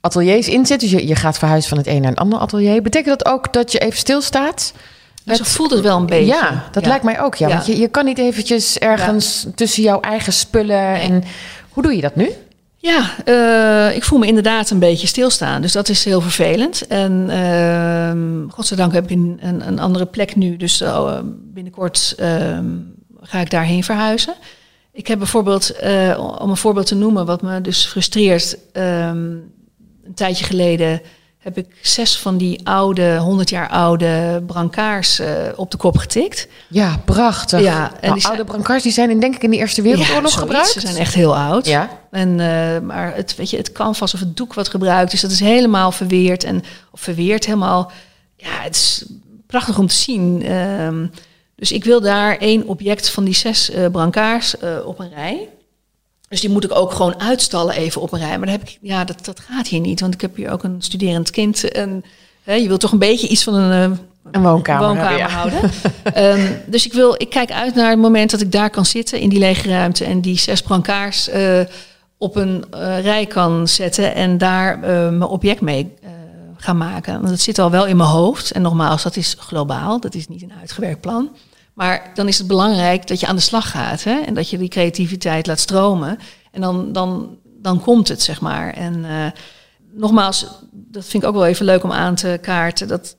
[0.00, 0.80] ateliers in zit.
[0.80, 2.82] Dus je, je gaat verhuizen van het een naar een ander atelier.
[2.82, 4.72] Betekent dat ook dat je even stilstaat?
[5.24, 6.34] Dus zo voelt het wel een beetje.
[6.34, 7.34] Ja, dat lijkt mij ook.
[7.34, 7.54] Ja, Ja.
[7.54, 11.00] Want je, je kan niet eventjes ergens tussen jouw eigen spullen.
[11.00, 11.24] En
[11.68, 12.30] hoe doe je dat nu?
[12.76, 15.62] Ja, eh, ik voel me inderdaad een beetje stilstaan.
[15.62, 16.86] Dus dat is heel vervelend.
[16.86, 20.56] En uh, godzijdank heb ik een, een, een, andere plek nu.
[20.56, 22.58] Dus uh, binnenkort uh,
[23.20, 24.34] ga ik daarheen verhuizen.
[24.92, 28.58] Ik heb bijvoorbeeld, uh, om een voorbeeld te noemen, wat me dus frustreert.
[28.72, 29.52] Um,
[30.04, 31.00] een tijdje geleden
[31.44, 36.48] heb ik zes van die oude, 100 jaar oude brancards uh, op de kop getikt.
[36.68, 37.60] Ja, prachtig.
[37.60, 40.32] Ja, en nou, die oude brancards die zijn in, denk ik in de Eerste Wereldoorlog
[40.32, 40.68] ja, gebruikt.
[40.68, 41.66] Ze zijn echt heel oud.
[41.66, 41.88] Ja.
[42.10, 45.30] En, uh, maar het, weet je, het canvas of het doek wat gebruikt is, dat
[45.30, 46.44] is helemaal verweerd.
[46.44, 47.92] En, of verweerd, helemaal...
[48.36, 49.04] Ja, het is
[49.46, 50.52] prachtig om te zien.
[50.52, 51.10] Um,
[51.56, 55.48] dus ik wil daar één object van die zes uh, brancards op een rij.
[56.28, 58.38] Dus die moet ik ook gewoon uitstallen even op een rij.
[58.38, 60.00] Maar dan heb ik, ja, dat, dat gaat hier niet.
[60.00, 61.70] Want ik heb hier ook een studerend kind.
[61.72, 62.04] En
[62.42, 63.98] hè, je wilt toch een beetje iets van een, uh,
[64.32, 65.28] een woonkamer, woonkamer ja.
[65.28, 65.70] houden.
[66.16, 69.20] um, dus ik, wil, ik kijk uit naar het moment dat ik daar kan zitten
[69.20, 70.04] in die lege ruimte.
[70.04, 71.60] En die zes brancards uh,
[72.18, 74.14] op een uh, rij kan zetten.
[74.14, 75.92] En daar mijn object mee
[76.56, 77.14] gaan maken.
[77.14, 78.50] Want het zit al wel in mijn hoofd.
[78.50, 80.00] En nogmaals, dat is globaal.
[80.00, 81.30] Dat is niet een uitgewerkt plan.
[81.74, 84.20] Maar dan is het belangrijk dat je aan de slag gaat hè?
[84.20, 86.18] en dat je die creativiteit laat stromen.
[86.50, 88.72] En dan, dan, dan komt het, zeg maar.
[88.72, 89.26] En uh,
[89.92, 92.88] nogmaals, dat vind ik ook wel even leuk om aan te kaarten.
[92.88, 93.16] Dat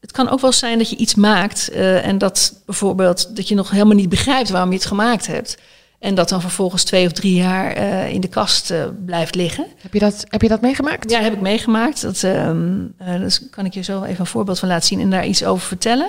[0.00, 3.54] het, kan ook wel zijn dat je iets maakt uh, en dat bijvoorbeeld dat je
[3.54, 5.56] nog helemaal niet begrijpt waarom je het gemaakt hebt.
[5.98, 9.66] En dat dan vervolgens twee of drie jaar uh, in de kast uh, blijft liggen.
[9.80, 11.10] Heb je, dat, heb je dat meegemaakt?
[11.10, 12.02] Ja, heb ik meegemaakt.
[12.02, 15.10] Dat, um, uh, dus kan ik je zo even een voorbeeld van laten zien en
[15.10, 16.08] daar iets over vertellen.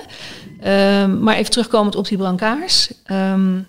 [0.66, 2.92] Um, maar even terugkomend op die brancards.
[3.10, 3.66] Um,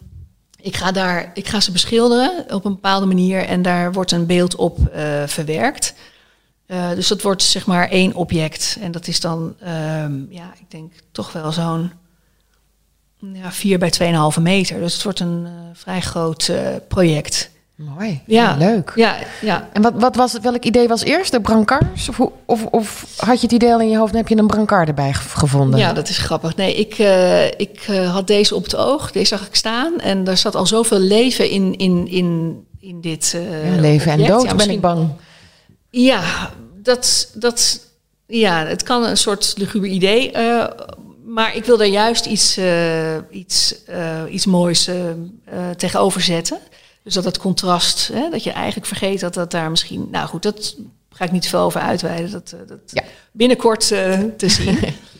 [0.62, 4.26] ik ga, daar, ik ga ze beschilderen op een bepaalde manier en daar wordt een
[4.26, 4.78] beeld op
[5.26, 5.94] verwerkt.
[6.96, 8.78] dus dat wordt zeg maar één object.
[8.82, 9.56] En dat is dan,
[10.30, 11.92] ja, ik denk toch wel zo'n
[13.20, 13.94] ja, 4 bij
[14.38, 14.80] 2,5 meter.
[14.80, 17.50] Dus het wordt een uh, vrij groot uh, project.
[17.76, 18.22] Mooi.
[18.26, 18.92] Ja, leuk.
[18.96, 19.70] Ja, ja.
[19.74, 21.32] En wat, wat was het, welk idee was eerst?
[21.32, 22.10] De brancards?
[22.10, 24.48] Of, of, of had je het idee al in je hoofd en heb je een
[24.48, 25.80] brancard erbij gevonden?
[25.80, 26.56] Ja, dat is grappig.
[26.56, 29.12] Nee, ik, uh, ik had deze op het oog.
[29.12, 30.00] Deze zag ik staan.
[30.00, 34.44] En daar zat al zoveel leven in, in, in, in dit ja, Leven en dood
[34.44, 35.10] ja, ben ik bang.
[35.90, 36.22] Ja,
[36.76, 37.80] dat, dat,
[38.28, 40.32] ja, het kan een soort luguber idee
[41.30, 44.96] maar ik wil daar juist iets, uh, iets, uh, iets moois uh,
[45.78, 46.60] tegenover zetten.
[47.04, 50.08] Dus dat het contrast, hè, dat je eigenlijk vergeet dat dat daar misschien...
[50.12, 50.76] Nou goed, dat
[51.10, 52.32] ga ik niet veel over uitweiden.
[52.32, 53.04] Dat, dat ja.
[53.32, 54.78] binnenkort te zien.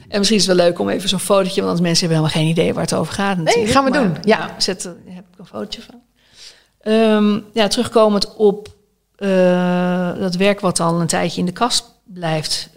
[0.08, 1.62] en misschien is het wel leuk om even zo'n fotootje...
[1.62, 3.66] want mensen hebben helemaal geen idee waar het over gaat natuurlijk.
[3.66, 4.18] Nee, gaan we maar, doen.
[4.22, 6.02] Ja, nou, zet, daar heb ik een fotootje van.
[6.94, 8.78] Um, ja, terugkomend op
[10.20, 12.70] dat werk wat al een tijdje in de kast blijft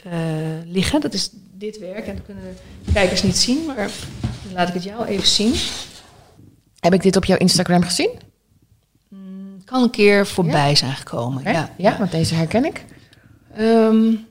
[0.66, 1.00] liggen.
[1.00, 1.30] Dat is
[1.62, 2.06] dit werk.
[2.06, 2.44] En dat kunnen
[2.84, 3.90] de kijkers niet zien, maar
[4.54, 5.54] laat ik het jou even zien.
[6.80, 8.10] Heb ik dit op jouw Instagram gezien?
[9.08, 10.74] Mm, kan een keer voorbij ja.
[10.74, 11.42] zijn gekomen.
[11.42, 12.84] Ja, ja, ja, want deze herken ik.
[13.58, 14.26] Um,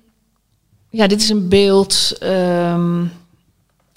[0.89, 3.11] ja, dit is een beeld um,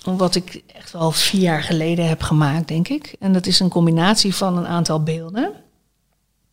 [0.04, 3.14] wat ik echt wel vier jaar geleden heb gemaakt, denk ik.
[3.18, 5.52] En dat is een combinatie van een aantal beelden.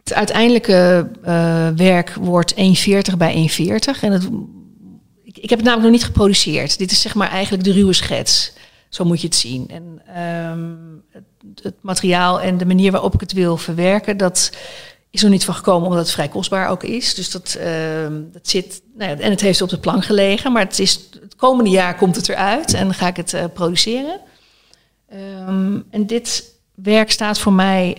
[0.03, 4.01] Het uiteindelijke uh, werk wordt 1,40 bij 1,40.
[4.01, 4.29] En het
[5.41, 6.77] ik, heb het namelijk nog niet geproduceerd.
[6.77, 8.53] Dit is zeg maar eigenlijk de ruwe schets.
[8.89, 9.69] Zo moet je het zien.
[9.69, 10.01] En
[10.51, 11.03] um,
[11.61, 14.51] het, materiaal en de manier waarop ik het wil verwerken, dat
[15.09, 17.15] is er niet van gekomen omdat het vrij kostbaar ook is.
[17.15, 17.57] Dus dat,
[18.05, 20.99] um, dat zit, nou ja, en het heeft op de plank gelegen, maar het, is,
[21.21, 24.19] het komende jaar komt het eruit en dan ga ik het uh, produceren.
[25.13, 27.97] Um, en dit werk staat voor mij.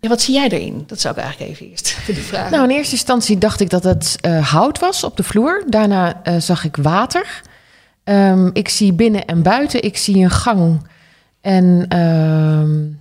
[0.00, 0.84] Ja, wat zie jij erin?
[0.86, 2.50] Dat zou ik eigenlijk even eerst willen vragen.
[2.50, 5.64] Nou, in eerste instantie dacht ik dat het uh, hout was op de vloer.
[5.66, 7.42] Daarna uh, zag ik water.
[8.04, 9.82] Um, ik zie binnen en buiten.
[9.82, 10.86] Ik zie een gang.
[11.40, 13.00] En um,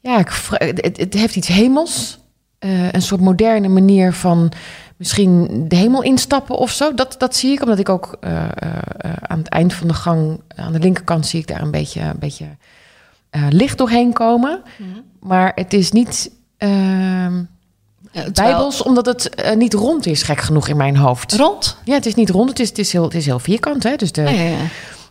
[0.00, 2.18] ja, het, heeft iets hemels.
[2.60, 4.52] Uh, een soort moderne manier van
[4.96, 6.94] misschien de hemel instappen of zo.
[6.94, 8.18] Dat, dat zie ik, omdat ik ook
[9.20, 12.18] aan het eind van de gang, aan de linkerkant, zie ik daar een beetje, een
[12.18, 12.46] beetje
[13.50, 14.62] licht doorheen komen.
[14.78, 15.02] Mm-hmm.
[15.20, 16.68] Maar het is niet uh,
[18.12, 21.32] ja, bijbels, omdat het uh, niet rond is, gek genoeg in mijn hoofd.
[21.32, 21.76] Rond?
[21.84, 23.82] Ja, het is niet rond, het is, het is, heel, het is heel vierkant.
[23.82, 23.96] Hè?
[23.96, 24.56] Dus, de, ja, ja, ja.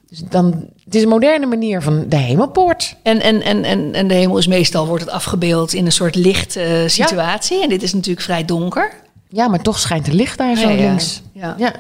[0.10, 2.96] dus dan, het is een moderne manier van de hemelpoort.
[3.04, 6.16] En, en, en, en, en de hemel is meestal wordt het afgebeeld in een soort
[6.16, 7.64] lichte uh, situatie.
[7.64, 8.94] En dit is natuurlijk vrij donker.
[9.30, 11.22] Ja, maar toch schijnt er licht daar zo links.
[11.34, 11.56] Ja.
[11.58, 11.74] ja.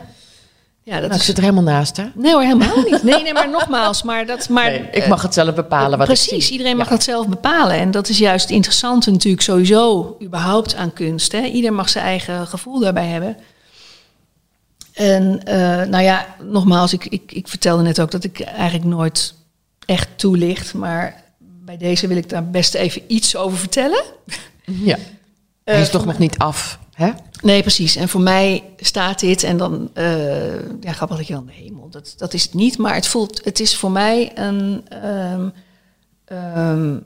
[0.89, 1.19] Ja, dat nou, is...
[1.19, 2.05] ik zit er helemaal naast, hè?
[2.15, 3.03] Nee hoor, helemaal niet.
[3.03, 4.49] Nee, nee, maar nogmaals, maar dat...
[4.49, 6.91] Maar, nee, ik mag het zelf bepalen wat Precies, ik iedereen mag ja.
[6.91, 7.75] dat zelf bepalen.
[7.75, 11.31] En dat is juist het interessante natuurlijk sowieso überhaupt aan kunst.
[11.31, 11.41] Hè?
[11.41, 13.37] Ieder mag zijn eigen gevoel daarbij hebben.
[14.93, 15.53] En uh,
[15.83, 19.33] nou ja, nogmaals, ik, ik, ik vertelde net ook dat ik eigenlijk nooit
[19.85, 20.73] echt toelicht.
[20.73, 21.23] Maar
[21.65, 24.03] bij deze wil ik daar best even iets over vertellen.
[24.63, 24.97] Ja,
[25.63, 27.11] hij is uh, toch nog niet af, hè?
[27.41, 27.95] Nee, precies.
[27.95, 31.89] En voor mij staat dit en dan, uh, ja, grappig dat je dan de hemel,
[31.89, 35.53] dat, dat is het niet, maar het voelt, het is voor mij een, um,
[36.31, 37.05] um,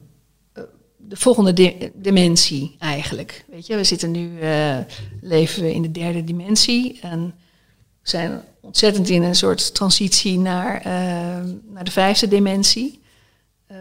[0.98, 3.46] de volgende di dimensie eigenlijk.
[3.48, 4.78] Weet je, we zitten nu, uh,
[5.22, 7.34] leven we in de derde dimensie en
[8.02, 10.94] zijn ontzettend in een soort transitie naar, eh,
[11.74, 13.02] naar de vijfde dimensie.
[13.68, 13.80] Ehm,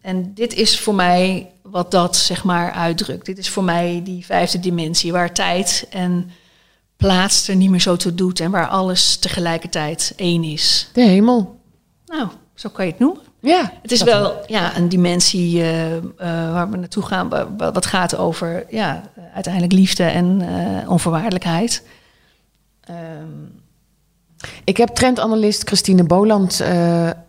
[0.00, 3.26] en dit is voor mij wat dat zeg maar uitdrukt.
[3.26, 6.30] Dit is voor mij die vijfde dimensie waar tijd en
[6.96, 10.88] plaats er niet meer zo toe doet en waar alles tegelijkertijd één is.
[10.92, 11.60] De hemel.
[12.06, 13.22] Nou, zo kan je het noemen.
[13.40, 13.72] Ja.
[13.82, 16.02] Het is wel ja, een dimensie uh, uh,
[16.52, 19.02] waar we naartoe gaan, wat gaat over ja,
[19.34, 21.82] uiteindelijk liefde en uh, onvoorwaardelijkheid.
[22.90, 23.62] Um,
[24.64, 26.64] ik heb trendanalist Christine Boland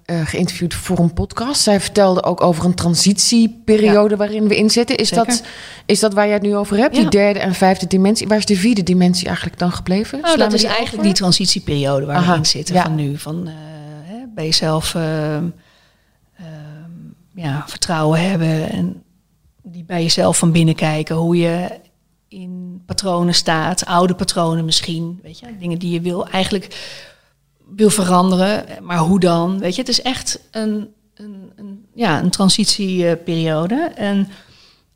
[0.06, 1.62] uh, uh, geïnterviewd voor een podcast.
[1.62, 4.16] Zij vertelde ook over een transitieperiode ja.
[4.16, 4.97] waarin we in zitten.
[4.97, 5.43] Is dat,
[5.86, 6.95] is dat waar jij het nu over hebt?
[6.95, 7.01] Ja.
[7.01, 8.28] Die derde en vijfde dimensie.
[8.28, 10.22] Waar is de vierde dimensie eigenlijk dan gebleven?
[10.22, 11.14] Nou, dat is die eigenlijk over?
[11.14, 12.32] die transitieperiode waar Aha.
[12.32, 12.84] we in zitten ja.
[12.84, 13.18] van nu.
[13.18, 13.53] Van uh,
[14.03, 14.95] hè, bij jezelf
[17.36, 19.03] ja, vertrouwen hebben en
[19.64, 21.16] die bij jezelf van binnen kijken.
[21.16, 21.80] Hoe je
[22.28, 26.93] in patronen staat, oude patronen misschien, weet je, dingen die je wil eigenlijk
[27.76, 29.59] wil veranderen, maar hoe dan?
[29.59, 34.28] Weet je, het is echt een, een, een ja, een transitieperiode en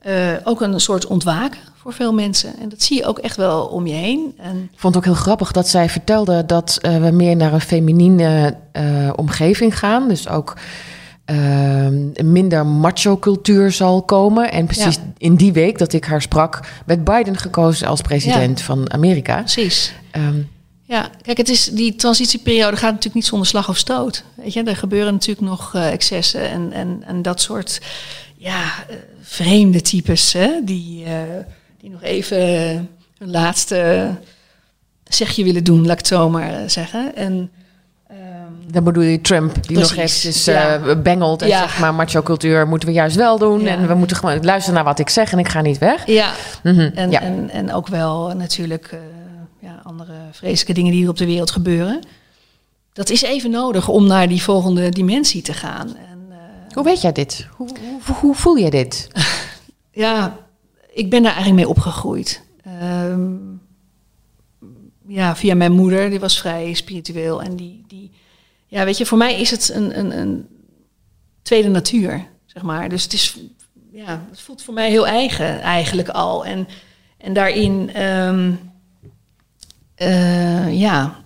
[0.07, 2.59] uh, ook een soort ontwaken voor veel mensen.
[2.59, 4.33] En dat zie je ook echt wel om je heen.
[4.37, 7.53] En Ik vond het ook heel grappig dat zij vertelde dat uh, we meer naar
[7.53, 10.07] een feminine uh, omgeving gaan.
[10.07, 10.57] Dus ook
[11.31, 11.87] uh,
[12.23, 14.51] minder macho-cultuur zal komen.
[14.51, 15.01] En precies ja.
[15.17, 18.65] in die week dat ik haar sprak, werd Biden gekozen als president ja.
[18.65, 19.37] van Amerika.
[19.37, 19.93] Precies.
[20.11, 20.49] Um,
[20.89, 24.23] ja, kijk, het is, die transitieperiode gaat natuurlijk niet zonder slag of stoot.
[24.35, 27.81] Weet je, er gebeuren natuurlijk nog uh, excessen en, en, en dat soort
[28.37, 31.11] ja, uh, vreemde types hè, die, uh,
[31.79, 32.37] die nog even
[33.17, 34.09] hun laatste
[35.03, 37.15] zegje willen doen, laat ik het zo maar zeggen.
[37.15, 37.51] En
[38.71, 40.95] dan bedoel je Trump, die Precies, nog eventjes ja.
[40.95, 41.59] bengelt en ja.
[41.59, 43.61] zegt maar macho-cultuur moeten we juist wel doen.
[43.61, 43.67] Ja.
[43.67, 46.05] En we moeten gewoon luisteren naar wat ik zeg en ik ga niet weg.
[46.05, 46.31] Ja,
[46.63, 46.91] mm -hmm.
[46.95, 47.11] en.
[47.11, 48.97] En, en ook wel natuurlijk
[50.31, 51.99] vreselijke dingen die er op de wereld gebeuren.
[52.93, 55.95] Dat is even nodig om naar die volgende dimensie te gaan.
[55.95, 56.35] En, uh,
[56.73, 57.47] hoe weet jij dit?
[57.51, 57.69] Hoe,
[58.05, 59.07] hoe, hoe voel je dit?
[59.91, 60.37] ja,
[60.93, 62.43] ik ben daar eigenlijk mee opgegroeid.
[62.83, 63.61] Um,
[65.07, 67.83] ja, via mijn moeder, die was vrij spiritueel en die...
[67.87, 68.11] die
[68.71, 70.47] ja, weet je, voor mij is het een, een, een
[71.41, 72.89] tweede natuur, zeg maar.
[72.89, 73.37] Dus het is,
[73.91, 76.45] ja, het voelt voor mij heel eigen eigenlijk al.
[76.45, 76.67] En,
[77.17, 78.68] en daarin, um,
[80.01, 81.23] uh, ja,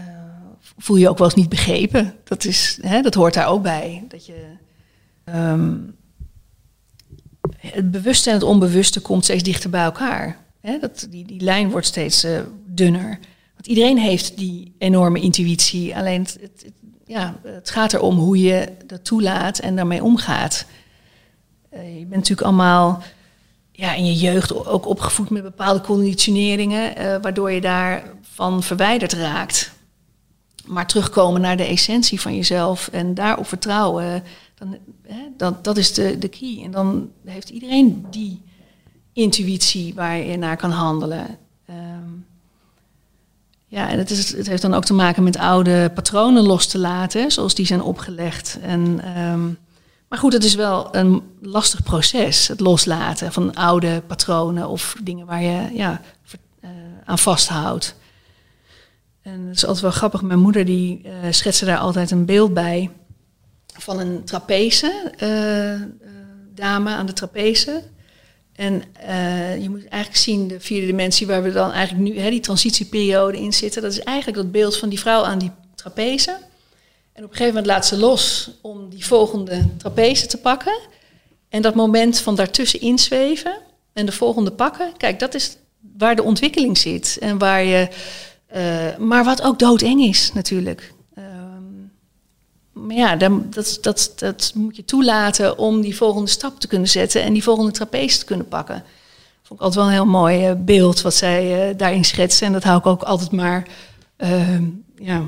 [0.00, 0.06] uh,
[0.78, 2.14] voel je ook wel eens niet begrepen.
[2.24, 4.04] Dat, is, hè, dat hoort daar ook bij.
[4.08, 4.44] Dat je,
[5.24, 5.94] um,
[7.56, 10.36] het bewuste en het onbewuste komt steeds dichter bij elkaar.
[10.60, 13.18] Hè, dat, die, die lijn wordt steeds uh, dunner.
[13.54, 15.96] Want iedereen heeft die enorme intuïtie.
[15.96, 16.66] Alleen het,
[17.06, 20.66] ja, het gaat erom hoe je dat toelaat en daarmee omgaat.
[21.70, 23.02] Je bent natuurlijk allemaal
[23.82, 29.72] ja, in je jeugd ook opgevoed met bepaalde conditioneringen, uh, waardoor je daarvan verwijderd raakt.
[30.66, 34.22] Maar terugkomen naar de essentie van jezelf en daarop vertrouwen,
[34.54, 34.76] dan,
[35.06, 36.60] hè, dat, dat is de, de key.
[36.64, 38.42] En dan heeft iedereen die
[39.12, 41.38] intuïtie waar je naar kan handelen.
[41.70, 42.26] Um,
[43.66, 46.78] ja, en het, is, het heeft dan ook te maken met oude patronen los te
[46.78, 48.58] laten, zoals die zijn opgelegd.
[48.60, 49.58] En, um,
[50.12, 55.26] maar goed, het is wel een lastig proces, het loslaten van oude patronen of dingen
[55.26, 56.00] waar je ja,
[56.64, 56.70] uh,
[57.04, 57.94] aan vasthoudt.
[59.22, 62.54] En het is altijd wel grappig, mijn moeder die uh, schetste daar altijd een beeld
[62.54, 62.90] bij
[63.66, 65.88] van een trapeze, uh,
[66.54, 67.82] dame aan de trapeze.
[68.52, 68.82] En
[69.60, 73.38] je moet eigenlijk zien, de vierde dimensie waar we dan eigenlijk nu, hè, die transitieperiode
[73.38, 76.38] in zitten, dat is eigenlijk dat beeld van die vrouw aan die trapeze.
[77.12, 80.78] En op een gegeven moment laat ze los om die volgende trapeze te pakken.
[81.48, 83.58] En dat moment van daartussen inzweven
[83.92, 85.56] en de volgende pakken, kijk, dat is
[85.98, 87.16] waar de ontwikkeling zit.
[87.20, 87.88] En waar je,
[88.56, 90.92] uh, maar wat ook doodeng is natuurlijk.
[92.72, 93.78] Maar ja, dat,
[94.16, 98.18] dat, moet je toelaten om die volgende stap te kunnen zetten en die volgende trapeze
[98.18, 98.84] te kunnen pakken.
[99.42, 102.46] Vond ik altijd wel een heel mooi uh, beeld wat zij uh, daarin schetsen.
[102.46, 103.66] En dat hou ik ook altijd maar
[104.18, 104.58] uh,
[104.96, 105.22] ja,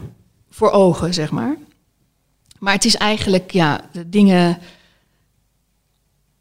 [0.51, 1.57] voor ogen, zeg maar.
[2.65, 4.59] Maar het is eigenlijk ja, de dingen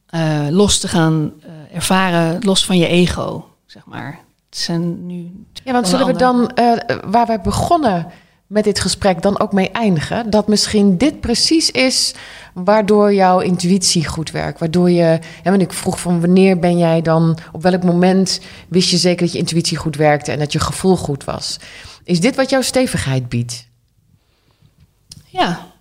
[0.05, 1.34] eh, los te gaan
[1.74, 4.19] ervaren, los van je ego, zeg maar.
[4.49, 5.45] Het zijn nu.
[5.63, 6.51] Ja, want zullen we dan,
[7.05, 8.07] waar we begonnen
[8.47, 10.30] met dit gesprek dan ook mee eindigen.
[10.30, 12.13] Dat misschien dit precies is
[12.53, 14.59] waardoor jouw intuïtie goed werkt.
[14.59, 18.89] Waardoor je, ja, want ik vroeg van wanneer ben jij dan, op welk moment wist
[18.89, 21.57] je zeker dat je intuïtie goed werkte en dat je gevoel goed was.
[22.03, 23.67] Is dit wat jouw stevigheid biedt?
[25.26, 25.72] Ja,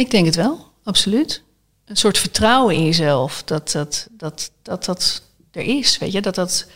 [0.00, 1.42] ik denk het wel, absoluut.
[1.84, 6.34] Een soort vertrouwen in jezelf, dat dat, dat, dat, dat er is, weet je, dat
[6.34, 6.66] dat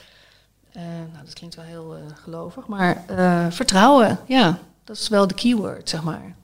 [0.76, 5.26] Uh, nou, dat klinkt wel heel uh, gelovig, maar uh, vertrouwen, ja, dat is wel
[5.26, 6.34] de keyword, zeg maar.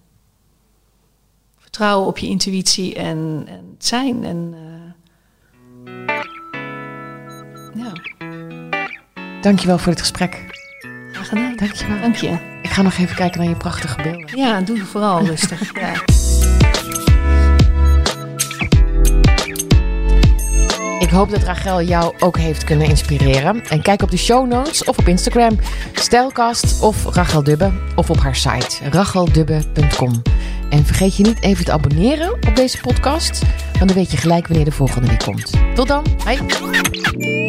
[1.58, 4.24] Vertrouwen op je intuïtie en, en het zijn.
[4.24, 4.54] En,
[7.74, 7.92] ja.
[9.40, 10.44] Dankjewel voor het gesprek.
[11.12, 11.56] Graag gedaan.
[11.56, 12.00] Dankjewel.
[12.00, 12.58] Dank je.
[12.62, 14.36] Ik ga nog even kijken naar je prachtige beelden.
[14.36, 15.74] Ja, doe vooral rustig.
[15.80, 16.04] ja.
[21.11, 23.64] Ik hoop dat Rachel jou ook heeft kunnen inspireren.
[23.68, 25.58] En kijk op de show notes of op Instagram,
[25.92, 30.22] Stijlkast of Rachel Dubbe of op haar site racheldubbe.com.
[30.68, 33.42] En vergeet je niet even te abonneren op deze podcast,
[33.72, 35.50] want dan weet je gelijk wanneer de volgende weer komt.
[35.74, 37.39] Tot dan, bye!